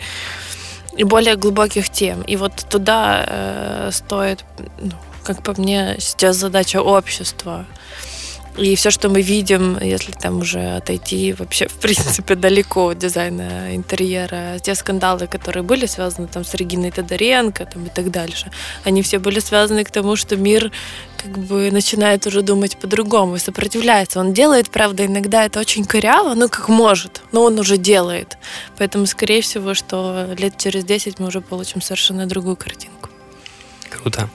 [0.96, 2.22] и более глубоких тем.
[2.22, 4.44] И вот туда э, стоит,
[4.78, 4.92] ну,
[5.24, 7.64] как по мне, сейчас задача общества.
[8.58, 13.74] И все, что мы видим, если там уже отойти вообще, в принципе, далеко от дизайна
[13.74, 18.50] интерьера, те скандалы, которые были связаны там с Региной Тодоренко там, и так дальше,
[18.84, 20.70] они все были связаны к тому, что мир
[21.16, 24.20] как бы начинает уже думать по-другому, сопротивляется.
[24.20, 28.36] Он делает, правда, иногда это очень коряво, ну, как может, но он уже делает.
[28.76, 33.09] Поэтому, скорее всего, что лет через 10 мы уже получим совершенно другую картинку.
[33.88, 34.28] Круто.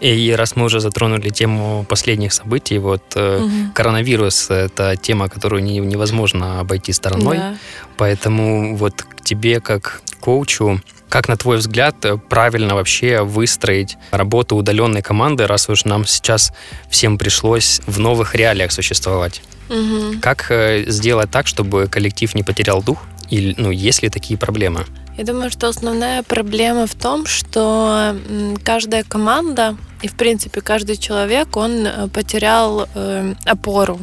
[0.00, 3.48] И раз мы уже затронули тему последних событий, вот угу.
[3.74, 7.38] коронавирус– это тема, которую не, невозможно обойти стороной.
[7.38, 7.54] Да.
[7.96, 11.94] Поэтому вот к тебе, как коучу, как, на твой взгляд,
[12.28, 16.52] правильно вообще выстроить работу удаленной команды, раз уж нам сейчас
[16.88, 19.42] всем пришлось в новых реалиях существовать?
[19.68, 20.20] Угу.
[20.20, 23.04] Как э, сделать так, чтобы коллектив не потерял дух?
[23.30, 24.84] Или, ну, есть ли такие проблемы?
[25.16, 28.16] Я думаю, что основная проблема в том, что
[28.64, 34.00] каждая команда и, в принципе, каждый человек, он э, потерял э, опору.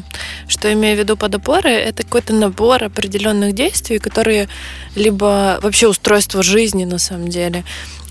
[0.48, 4.48] Что имею в виду под опорой, это какой-то набор определенных действий, которые
[4.96, 7.64] либо вообще устройство жизни на самом деле,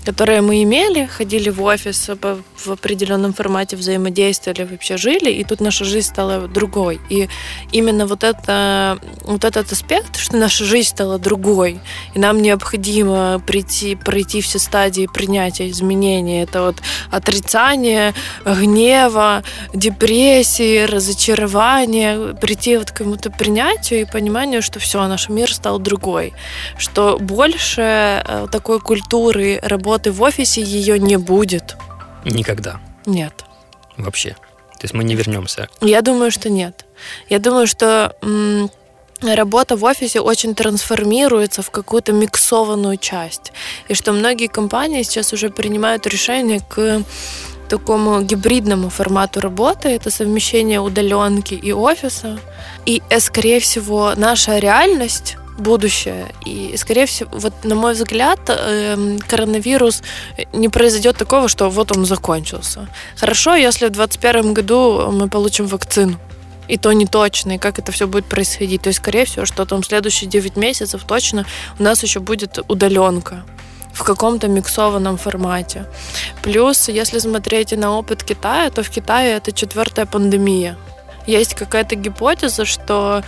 [0.05, 5.85] которые мы имели, ходили в офис в определенном формате, взаимодействовали, вообще жили, и тут наша
[5.85, 6.99] жизнь стала другой.
[7.09, 7.29] И
[7.71, 11.79] именно вот, это, вот этот аспект, что наша жизнь стала другой,
[12.15, 16.77] и нам необходимо прийти, пройти все стадии принятия изменений, это вот
[17.11, 18.13] отрицание,
[18.45, 19.43] гнева,
[19.73, 26.33] депрессии, разочарования, прийти вот к какому-то принятию и пониманию, что все, наш мир стал другой,
[26.77, 27.81] что больше
[28.25, 31.75] э, такой культуры работы работы в офисе ее не будет.
[32.25, 32.79] Никогда.
[33.05, 33.33] Нет.
[33.97, 34.29] Вообще.
[34.79, 35.67] То есть мы не вернемся.
[35.81, 36.85] Я думаю, что нет.
[37.29, 38.69] Я думаю, что м-
[39.21, 43.51] работа в офисе очень трансформируется в какую-то миксованную часть.
[43.89, 47.03] И что многие компании сейчас уже принимают решение к
[47.67, 49.89] такому гибридному формату работы.
[49.89, 52.39] Это совмещение удаленки и офиса.
[52.85, 56.33] И, э, скорее всего, наша реальность будущее.
[56.45, 60.03] И, скорее всего, вот на мой взгляд, эм, коронавирус
[60.53, 62.87] не произойдет такого, что вот он закончился.
[63.17, 66.17] Хорошо, если в 2021 году мы получим вакцину.
[66.67, 68.81] И то не точно, и как это все будет происходить.
[68.81, 71.45] То есть, скорее всего, что там следующие 9 месяцев точно
[71.79, 73.43] у нас еще будет удаленка
[73.93, 75.85] в каком-то миксованном формате.
[76.41, 80.77] Плюс, если смотреть на опыт Китая, то в Китае это четвертая пандемия.
[81.27, 83.23] Есть какая-то гипотеза, что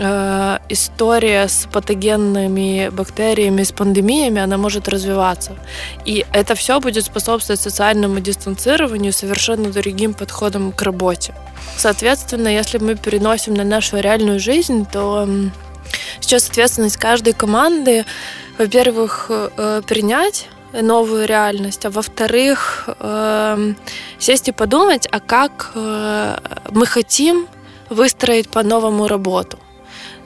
[0.00, 5.52] э, история с патогенными бактериями, с пандемиями, она может развиваться.
[6.04, 11.34] И это все будет способствовать социальному дистанцированию, совершенно другим подходам к работе.
[11.76, 15.28] Соответственно, если мы переносим на нашу реальную жизнь, то
[16.20, 18.04] сейчас ответственность каждой команды,
[18.58, 20.48] во-первых, э, принять
[20.82, 23.74] новую реальность, а во-вторых, э,
[24.18, 26.36] сесть и подумать, а как э,
[26.70, 27.46] мы хотим
[27.90, 29.58] выстроить по-новому работу.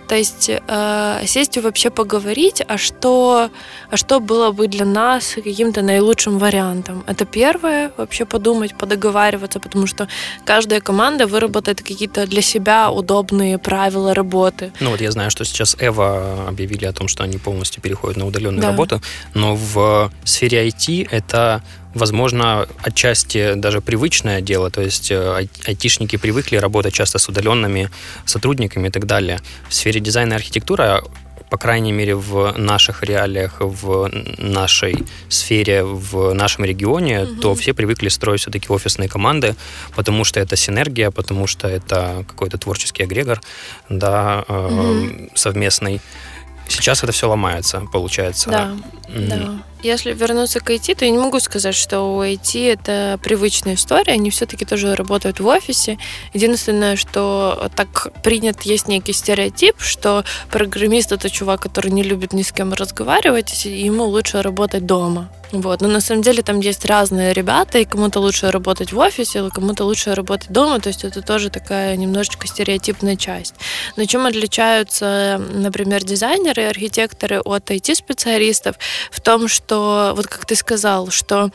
[0.09, 3.51] То есть э, сесть и вообще поговорить, а что,
[3.91, 7.05] а что было бы для нас каким-то наилучшим вариантом.
[7.07, 10.09] Это первое, вообще подумать, подоговариваться, потому что
[10.47, 14.73] каждая команда выработает какие-то для себя удобные правила работы.
[14.81, 18.27] Ну вот я знаю, что сейчас Эва объявили о том, что они полностью переходят на
[18.27, 18.69] удаленную да.
[18.69, 19.03] работу,
[19.35, 21.63] но в сфере IT это
[21.99, 27.91] возможно, отчасти даже привычное дело, то есть э, айтишники привыкли работать часто с удаленными
[28.25, 29.41] сотрудниками и так далее.
[29.69, 31.03] В сфере дизайна и архитектуры
[31.51, 37.41] по крайней мере, в наших реалиях, в нашей сфере, в нашем регионе, угу.
[37.41, 39.57] то все привыкли строить все-таки офисные команды,
[39.97, 43.41] потому что это синергия, потому что это какой-то творческий агрегор,
[43.89, 45.31] да, угу.
[45.35, 46.01] совместный.
[46.69, 48.51] Сейчас это все ломается, получается.
[48.51, 48.77] Да,
[49.09, 49.27] mm.
[49.29, 49.63] да.
[49.83, 54.15] Если вернуться к IT, то я не могу сказать, что у IT это привычная история.
[54.15, 55.99] Они все-таки тоже работают в офисе.
[56.33, 62.43] Единственное, что так принят, есть некий стереотип, что программист это чувак, который не любит ни
[62.43, 65.31] с кем разговаривать, и ему лучше работать дома.
[65.53, 65.81] Вот.
[65.81, 69.49] Но на самом деле там есть разные ребята, и кому-то лучше работать в офисе, или
[69.49, 70.81] кому-то лучше работать дома.
[70.81, 73.55] То есть это тоже такая немножечко стереотипная часть.
[73.97, 78.77] Но чем отличаются, например, дизайнеры и архитекторы от IT-специалистов?
[79.11, 81.51] В том, что, вот как ты сказал, что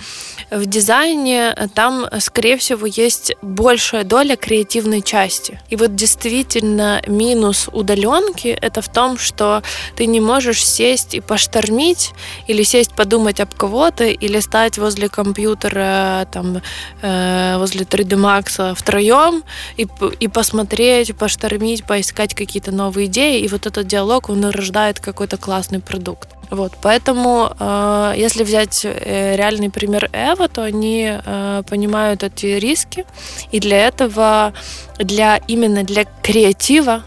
[0.49, 5.59] в дизайне там, скорее всего, есть большая доля креативной части.
[5.69, 9.61] И вот действительно минус удаленки это в том, что
[9.95, 12.11] ты не можешь сесть и поштормить
[12.47, 16.61] или сесть подумать об кого работы или стать возле компьютера, там,
[17.01, 19.43] э, возле 3D Max втроем
[19.77, 19.88] и,
[20.23, 23.41] и посмотреть, поштормить, поискать какие-то новые идеи.
[23.41, 26.29] И вот этот диалог, он рождает какой-то классный продукт.
[26.49, 33.05] Вот, поэтому, э, если взять э, реальный пример Эва, то они э, понимают эти риски,
[33.51, 34.53] и для этого,
[34.99, 37.03] для именно для креатива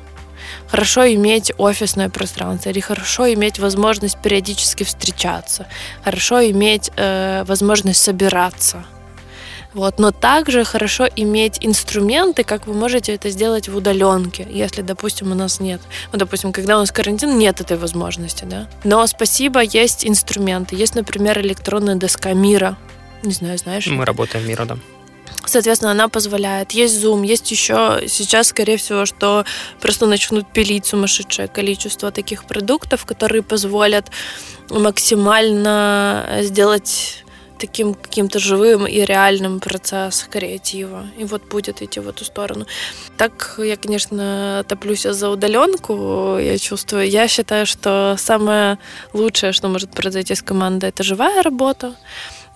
[0.68, 5.66] хорошо иметь офисное пространство или хорошо иметь возможность периодически встречаться,
[6.04, 8.84] хорошо иметь э, возможность собираться.
[9.76, 9.98] Вот.
[9.98, 15.34] Но также хорошо иметь инструменты, как вы можете это сделать в удаленке, если, допустим, у
[15.34, 15.82] нас нет.
[16.12, 18.68] Ну, допустим, когда у нас карантин, нет этой возможности, да.
[18.84, 20.76] Но спасибо, есть инструменты.
[20.76, 22.78] Есть, например, электронная доска мира.
[23.22, 23.86] Не знаю, знаешь?
[23.86, 24.78] Мы работаем мира, да.
[25.44, 26.72] Соответственно, она позволяет.
[26.72, 29.44] Есть Zoom, есть еще сейчас, скорее всего, что
[29.80, 34.10] просто начнут пилить сумасшедшее количество таких продуктов, которые позволят
[34.70, 37.22] максимально сделать
[37.58, 41.06] таким каким-то живым и реальным процесс креатива.
[41.18, 42.66] И вот будет идти в эту сторону.
[43.16, 47.08] Так я, конечно, топлюсь за удаленку, я чувствую.
[47.08, 48.78] Я считаю, что самое
[49.12, 51.94] лучшее, что может произойти с командой, это живая работа.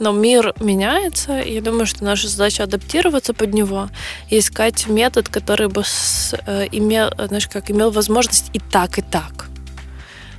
[0.00, 3.90] Но мир меняется, и я думаю, что наша задача адаптироваться под него
[4.30, 9.02] и искать метод, который бы с, э, имел, знаешь, как имел возможность и так, и
[9.02, 9.50] так.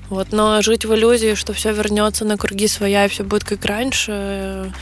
[0.10, 3.64] Вот, но жить в иллюзии, что все вернется на круги своя и все будет как
[3.64, 4.74] раньше,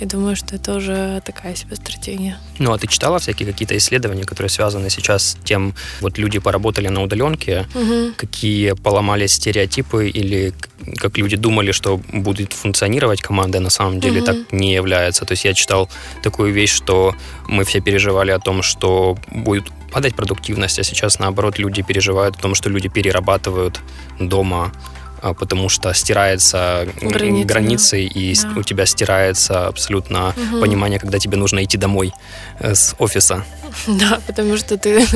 [0.00, 2.38] я думаю, что это уже такая себе стратегия.
[2.58, 6.88] Ну, а ты читала всякие какие-то исследования, которые связаны сейчас с тем, вот люди поработали
[6.88, 8.12] на удаленке, угу.
[8.16, 10.52] какие поломали стереотипы или
[10.96, 14.26] как люди думали, что будет функционировать команда, на самом деле угу.
[14.26, 15.24] так не является.
[15.24, 15.88] То есть я читал
[16.22, 17.14] такую вещь, что
[17.48, 22.40] мы все переживали о том, что будет падать продуктивность, а сейчас наоборот люди переживают о
[22.40, 23.80] том, что люди перерабатывают
[24.18, 25.01] дома а,
[25.34, 28.20] потому что стирается Границы, границы да.
[28.20, 28.60] и да.
[28.60, 30.60] у тебя стирается абсолютно угу.
[30.60, 32.12] понимание, когда тебе нужно идти домой
[32.58, 33.44] э, с офиса.
[33.86, 35.06] Да, потому что ты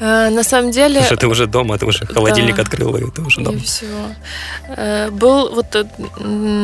[0.00, 0.94] Э, на самом деле...
[1.00, 3.56] Потому что ты уже дома, ты уже холодильник да, открыла, и ты уже дома.
[3.56, 3.86] И все.
[4.68, 5.74] Э, был вот...
[5.74, 5.84] Э,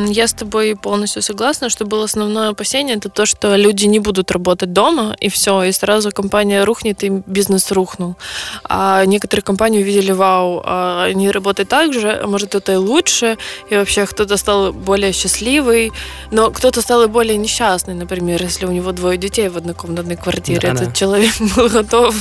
[0.08, 4.30] я с тобой полностью согласна, что было основное опасение, это то, что люди не будут
[4.30, 8.16] работать дома, и все, и сразу компания рухнет, и бизнес рухнул.
[8.64, 13.38] А некоторые компании увидели, вау, а они работают так же, а может это и лучше,
[13.70, 15.92] и вообще кто-то стал более счастливый,
[16.30, 20.60] но кто-то стал и более несчастный, например, если у него двое детей в однокомнатной квартире,
[20.60, 20.92] да, этот да.
[20.94, 22.14] человек был готов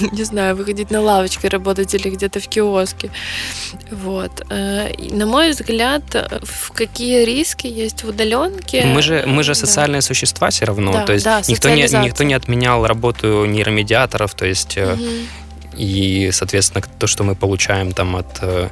[0.12, 3.10] не знаю, выходить на лавочке работать или где-то в киоске.
[3.90, 4.42] Вот.
[4.50, 6.02] Э, на мой взгляд,
[6.42, 8.84] в какие риски есть в удаленке?
[8.84, 10.06] Мы же, мы же социальные да.
[10.06, 10.92] существа все равно.
[10.92, 14.98] Да, то есть да, никто, не, никто не отменял работу нейромедиаторов, то есть угу.
[15.76, 18.68] и, соответственно, то, что мы получаем там от э,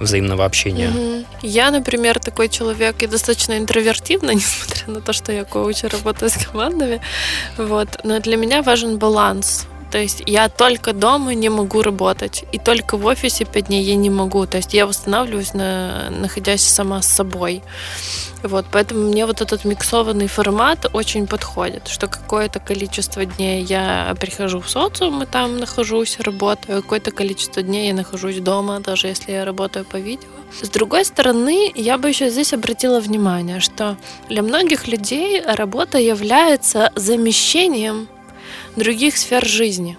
[0.00, 0.88] взаимного общения.
[0.88, 1.24] Угу.
[1.42, 6.30] Я, например, такой человек и достаточно интровертивна, несмотря на то, что я коуч и работаю
[6.30, 7.00] с командами.
[7.56, 7.88] Вот.
[8.04, 9.66] Но для меня важен баланс.
[9.96, 13.96] То есть я только дома не могу работать, и только в офисе пять дней я
[13.96, 14.44] не могу.
[14.44, 17.62] То есть я восстанавливаюсь, на, находясь сама с собой.
[18.42, 24.60] Вот, поэтому мне вот этот миксованный формат очень подходит, что какое-то количество дней я прихожу
[24.60, 29.46] в социум и там нахожусь, работаю, какое-то количество дней я нахожусь дома, даже если я
[29.46, 30.28] работаю по видео.
[30.60, 33.96] С другой стороны, я бы еще здесь обратила внимание, что
[34.28, 38.08] для многих людей работа является замещением
[38.76, 39.96] других сфер жизни.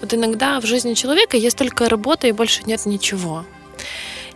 [0.00, 3.44] Вот иногда в жизни человека есть только работа и больше нет ничего.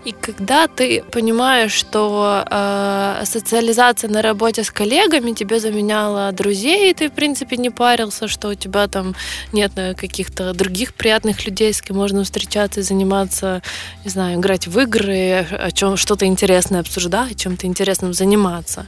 [0.04, 6.94] И когда ты понимаешь, что э, социализация на работе с коллегами тебе заменяла друзей, и
[6.94, 9.14] ты, в принципе, не парился, что у тебя там
[9.52, 13.62] нет э, каких-то других приятных людей, с кем можно встречаться и заниматься,
[14.04, 18.86] не знаю, играть в игры, о чем что-то интересное обсуждать, чем-то интересным заниматься.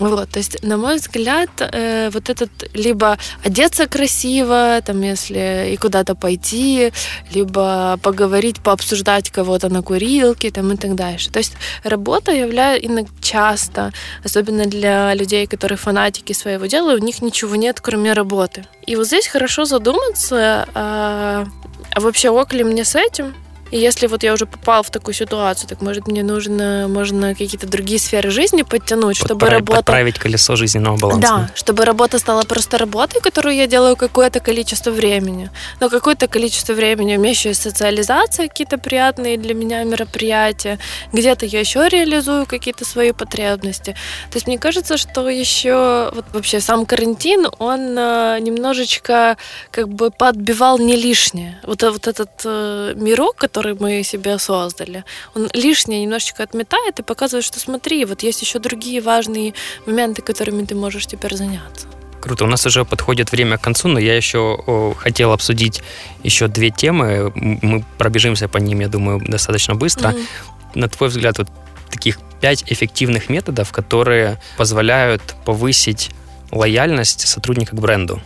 [0.00, 5.76] Вот, то есть, на мой взгляд, э, вот этот либо одеться красиво, там, если и
[5.76, 6.92] куда-то пойти,
[7.32, 9.82] либо поговорить, пообсуждать кого-то на
[10.24, 11.30] ссылки там, и так дальше.
[11.30, 11.52] То есть
[11.82, 13.92] работа является часто,
[14.24, 18.64] особенно для людей, которые фанатики своего дела, у них ничего нет, кроме работы.
[18.86, 21.46] И вот здесь хорошо задуматься, а,
[21.94, 23.34] а вообще ок ли мне с этим?
[23.70, 27.66] И если вот я уже попал в такую ситуацию, так может мне нужно, можно какие-то
[27.66, 29.78] другие сферы жизни подтянуть, чтобы работа...
[29.78, 31.20] Подправить колесо жизненного баланса.
[31.20, 35.50] Да, чтобы работа стала просто работой, которую я делаю какое-то количество времени.
[35.80, 40.78] Но какое-то количество времени у меня еще есть социализация, какие-то приятные для меня мероприятия.
[41.12, 43.96] Где-то я еще реализую какие-то свои потребности.
[44.30, 49.36] То есть мне кажется, что еще вот вообще сам карантин, он э, немножечко
[49.70, 51.58] как бы подбивал не лишнее.
[51.64, 55.04] Вот, вот этот э, мирок, который мы себе создали.
[55.36, 59.54] Он лишнее немножечко отметает и показывает, что смотри, вот есть еще другие важные
[59.86, 61.86] моменты, которыми ты можешь теперь заняться.
[62.20, 62.44] Круто.
[62.44, 65.82] У нас уже подходит время к концу, но я еще хотел обсудить
[66.24, 67.32] еще две темы.
[67.36, 70.08] Мы пробежимся по ним, я думаю, достаточно быстро.
[70.08, 70.26] Mm-hmm.
[70.74, 71.48] На твой взгляд, вот
[71.92, 76.10] таких пять эффективных методов, которые позволяют повысить
[76.50, 78.20] лояльность сотрудника к бренду.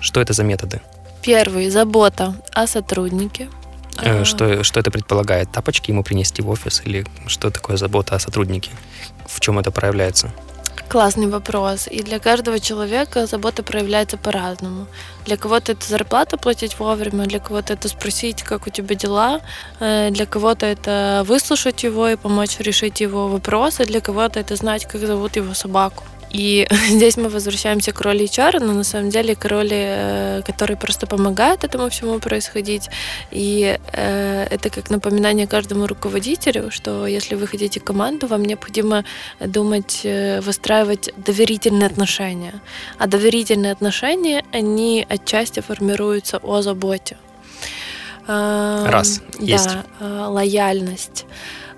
[0.00, 0.82] Что это за методы?
[1.22, 3.48] Первый– забота о сотруднике.
[4.02, 5.50] Э, что, что это предполагает?
[5.52, 8.70] Тапочки ему принести в офис или что такое забота о сотруднике?
[9.26, 10.32] В чем это проявляется?
[10.88, 11.86] Классный вопрос.
[11.90, 14.86] И для каждого человека забота проявляется по-разному.
[15.26, 19.40] Для кого-то это зарплата платить вовремя, для кого-то это спросить, как у тебя дела,
[19.80, 24.86] э, для кого-то это выслушать его и помочь решить его вопросы, для кого-то это знать,
[24.86, 26.04] как зовут его собаку.
[26.30, 30.76] И здесь мы возвращаемся к роли HR, но на самом деле к роли, э, который
[30.76, 32.88] просто помогает этому всему происходить.
[33.30, 39.04] И э, это как напоминание каждому руководителю, что если вы хотите команду, вам необходимо
[39.40, 42.60] думать, э, выстраивать доверительные отношения.
[42.98, 47.16] А доверительные отношения, они отчасти формируются о заботе.
[48.26, 49.70] Раз, да, есть.
[50.00, 51.24] лояльность.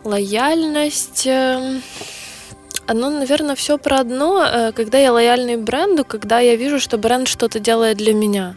[0.03, 1.81] Лояльность эм,
[2.91, 4.45] оно, наверное, все про одно.
[4.45, 8.57] Э, когда я лояльный бренду, когда я вижу, что бренд что-то делает для меня.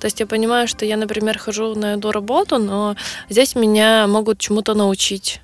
[0.00, 2.96] То есть я понимаю, что я, например, хожу на эту работу, но
[3.28, 5.40] здесь меня могут чему-то научить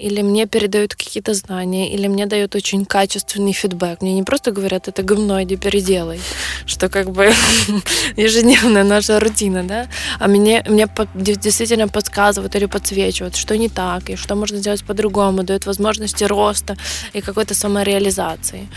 [0.00, 4.02] или мне передают какие-то знания, или мне дают очень качественный фидбэк.
[4.02, 6.20] Мне не просто говорят, это говно, иди переделай,
[6.66, 7.32] что как бы
[8.16, 9.86] ежедневная наша рутина, да,
[10.18, 15.42] а мне, мне действительно подсказывают или подсвечивают, что не так, и что можно сделать по-другому,
[15.42, 16.76] дают возможности роста
[17.12, 18.68] и какой-то самореализации.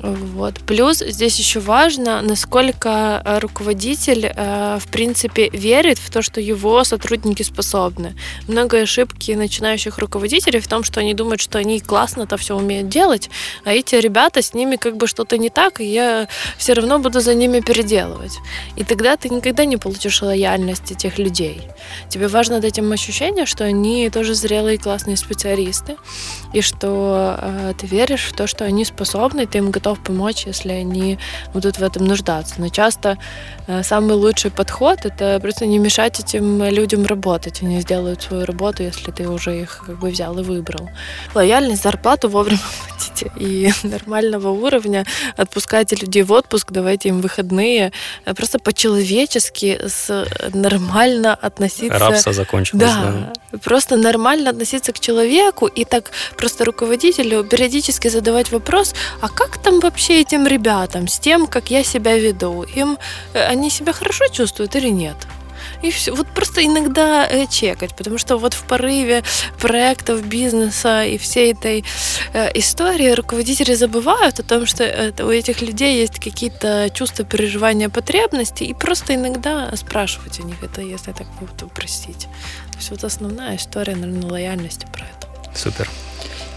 [0.00, 0.60] Вот.
[0.60, 6.84] Плюс здесь еще важно, насколько э, руководитель, э, в принципе, верит в то, что его
[6.84, 8.14] сотрудники способны.
[8.46, 12.88] Много ошибки начинающих руководителей в том, что они думают, что они классно это все умеют
[12.88, 13.28] делать,
[13.64, 17.20] а эти ребята, с ними как бы что-то не так, и я все равно буду
[17.20, 18.38] за ними переделывать.
[18.76, 21.62] И тогда ты никогда не получишь лояльность этих людей.
[22.08, 25.96] Тебе важно дать им ощущение, что они тоже зрелые классные специалисты,
[26.52, 30.70] и что э, ты веришь в то, что они способны, ты им готов помочь, если
[30.72, 31.18] они
[31.52, 32.54] будут в этом нуждаться.
[32.58, 33.18] Но часто
[33.66, 37.62] э, самый лучший подход это просто не мешать этим людям работать.
[37.62, 40.88] Они сделают свою работу, если ты уже их как бы взял и выбрал.
[41.34, 42.58] Лояльность, зарплату вовремя
[42.88, 45.04] платите и нормального уровня.
[45.36, 47.92] Отпускайте людей в отпуск, давайте им выходные.
[48.24, 51.98] Э, просто по-человечески с нормально относиться.
[51.98, 52.82] Рабство закончилось.
[52.82, 59.28] Да, да, просто нормально относиться к человеку и так просто руководителю периодически задавать вопрос, а
[59.28, 62.62] как там вообще этим ребятам с тем, как я себя веду?
[62.62, 62.98] Им
[63.34, 65.16] э, они себя хорошо чувствуют или нет?
[65.82, 66.12] И все.
[66.12, 69.22] Вот просто иногда э, чекать, потому что вот в порыве
[69.60, 71.84] проектов, бизнеса и всей этой
[72.32, 74.84] э, истории руководители забывают о том, что
[75.20, 80.80] у этих людей есть какие-то чувства, переживания, потребности, и просто иногда спрашивать у них это,
[80.80, 82.26] если так буду простить.
[82.72, 85.58] То есть вот основная история, наверное, лояльности про это.
[85.58, 85.88] Супер.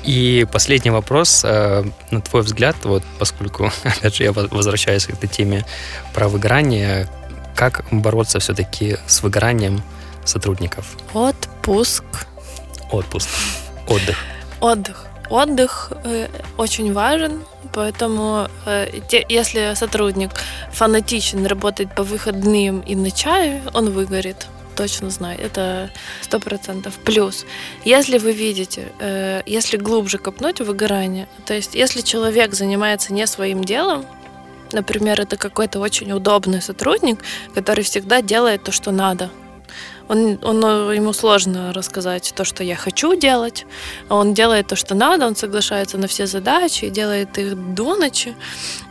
[0.03, 5.27] И последний вопрос, э, на твой взгляд, вот поскольку, опять же, я возвращаюсь к этой
[5.27, 5.65] теме
[6.13, 7.07] про выгорание,
[7.55, 9.83] как бороться все-таки с выгоранием
[10.25, 10.97] сотрудников?
[11.13, 12.03] Отпуск.
[12.91, 13.29] Отпуск.
[13.87, 14.17] Отдых.
[14.59, 15.05] Отдых.
[15.29, 16.27] Отдых э,
[16.57, 20.31] очень важен, поэтому э, если сотрудник
[20.71, 25.91] фанатичен, работает по выходным и ночами, он выгорит точно знаю, это
[26.21, 26.95] сто процентов.
[27.05, 27.45] Плюс,
[27.85, 33.63] если вы видите, э, если глубже копнуть выгорание, то есть если человек занимается не своим
[33.63, 34.05] делом,
[34.71, 37.19] например, это какой-то очень удобный сотрудник,
[37.53, 39.29] который всегда делает то, что надо,
[40.11, 43.65] он, он, ему сложно рассказать то, что я хочу делать.
[44.09, 48.35] Он делает то, что надо, он соглашается на все задачи, делает их до ночи.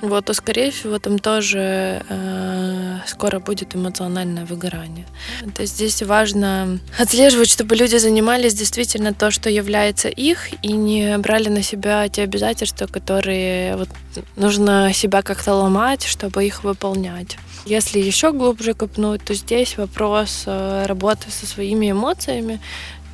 [0.00, 5.06] Вот, то, скорее всего, там тоже э, скоро будет эмоциональное выгорание.
[5.54, 11.18] То есть здесь важно отслеживать, чтобы люди занимались действительно то, что является их, и не
[11.18, 13.88] брали на себя те обязательства, которые вот,
[14.36, 17.36] нужно себя как-то ломать, чтобы их выполнять.
[17.66, 22.58] Если еще глубже копнуть, то здесь вопрос э, работы со своими эмоциями,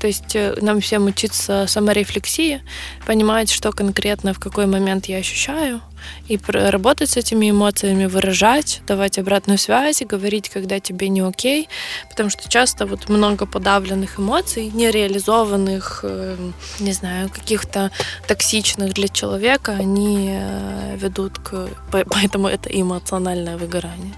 [0.01, 2.63] то есть э, нам всем учиться саморефлексии,
[3.07, 5.81] понимать, что конкретно в какой момент я ощущаю,
[6.29, 11.69] и работать с этими эмоциями, выражать, давать обратную связь, говорить, когда тебе не окей,
[12.09, 17.91] потому что часто вот много подавленных эмоций, нереализованных, эм, не знаю, каких-то
[18.27, 21.69] токсичных для человека, они э, ведут к...
[21.91, 24.15] Поэтому это эмоциональное выгорание.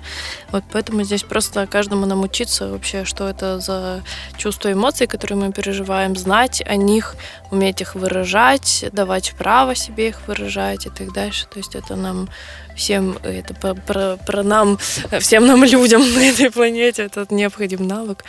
[0.51, 4.03] Вот поэтому здесь просто каждому нам учиться вообще, что это за
[4.37, 7.17] чувства эмоций, которые мы переживаем, знать о них,
[7.51, 11.47] уметь их выражать, давать право себе их выражать и так дальше.
[11.47, 12.29] То есть это нам
[12.77, 14.79] всем, это про, про, про нам,
[15.21, 18.25] всем нам людям на этой планете этот необходим навык.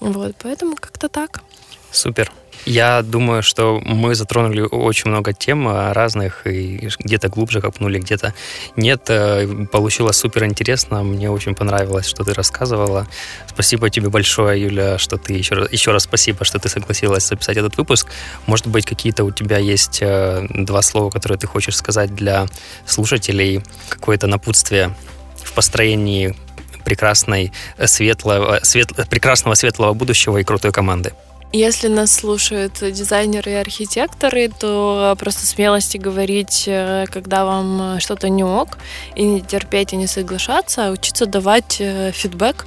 [0.00, 1.42] Вот, поэтому как-то так.
[1.90, 2.32] Супер.
[2.68, 8.34] Я думаю, что мы затронули очень много тем разных, и где-то глубже копнули, где-то
[8.76, 9.08] нет.
[9.08, 13.06] Э, получилось супер интересно, мне очень понравилось, что ты рассказывала.
[13.46, 17.56] Спасибо тебе большое, Юля, что ты еще раз, еще раз спасибо, что ты согласилась записать
[17.56, 18.08] этот выпуск.
[18.46, 22.48] Может быть, какие-то у тебя есть э, два слова, которые ты хочешь сказать для
[22.84, 24.94] слушателей, какое-то напутствие
[25.42, 26.36] в построении
[26.84, 27.50] прекрасной,
[27.86, 31.14] светлого, свет, прекрасного светлого будущего и крутой команды.
[31.52, 38.44] Если нас слушают дизайнеры и архитекторы, то просто смелости говорить, э, когда вам что-то не
[38.44, 38.76] ок,
[39.16, 42.66] и не терпеть и не соглашаться, а учиться давать э, фидбэк.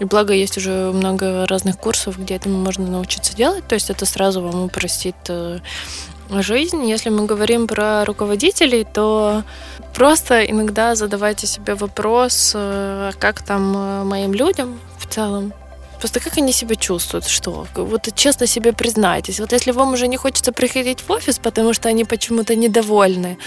[0.00, 4.04] И благо есть уже много разных курсов, где этому можно научиться делать, то есть это
[4.06, 5.60] сразу вам упростит э,
[6.28, 6.84] жизнь.
[6.84, 9.44] Если мы говорим про руководителей, то
[9.94, 12.50] просто иногда задавайте себе вопрос,
[13.20, 15.52] как там моим людям в целом,
[15.98, 17.66] Просто как они себя чувствуют, что?
[17.74, 19.40] Вот честно себе признайтесь.
[19.40, 23.38] Вот если вам уже не хочется приходить в офис, потому что они почему-то недовольны,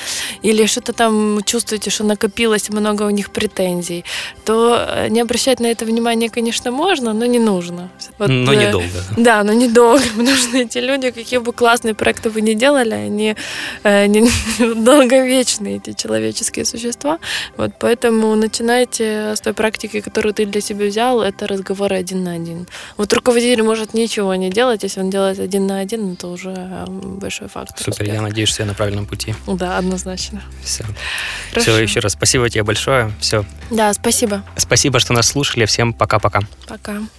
[0.46, 4.04] или что-то там чувствуете, что накопилось много у них претензий,
[4.46, 7.90] то э, не обращать на это внимание, конечно, можно, но не нужно.
[8.18, 8.88] Вот, но э, недолго.
[9.18, 13.36] Да, но недолго, потому что эти люди, какие бы классные проекты вы ни делали, они
[13.84, 14.30] э, не,
[14.76, 17.20] долговечные, эти человеческие существа.
[17.58, 22.39] Вот поэтому начинайте с той практики, которую ты для себя взял, это разговоры один на
[22.42, 22.68] один.
[22.98, 27.20] Вот руководитель может ничего не делать, если он делает один на один, то уже эм,
[27.20, 27.78] большой фактор.
[27.78, 28.14] Супер, успеха.
[28.14, 29.36] я надеюсь, что я на правильном пути.
[29.48, 30.42] Да, однозначно.
[30.64, 30.84] Все.
[31.50, 31.72] Хорошо.
[31.72, 33.12] Все, еще раз спасибо тебе большое.
[33.20, 33.46] Все.
[33.70, 34.44] Да, спасибо.
[34.56, 35.66] Спасибо, что нас слушали.
[35.66, 36.42] Всем пока-пока.
[36.68, 36.92] Пока.
[36.92, 37.00] -пока.
[37.00, 37.19] пока.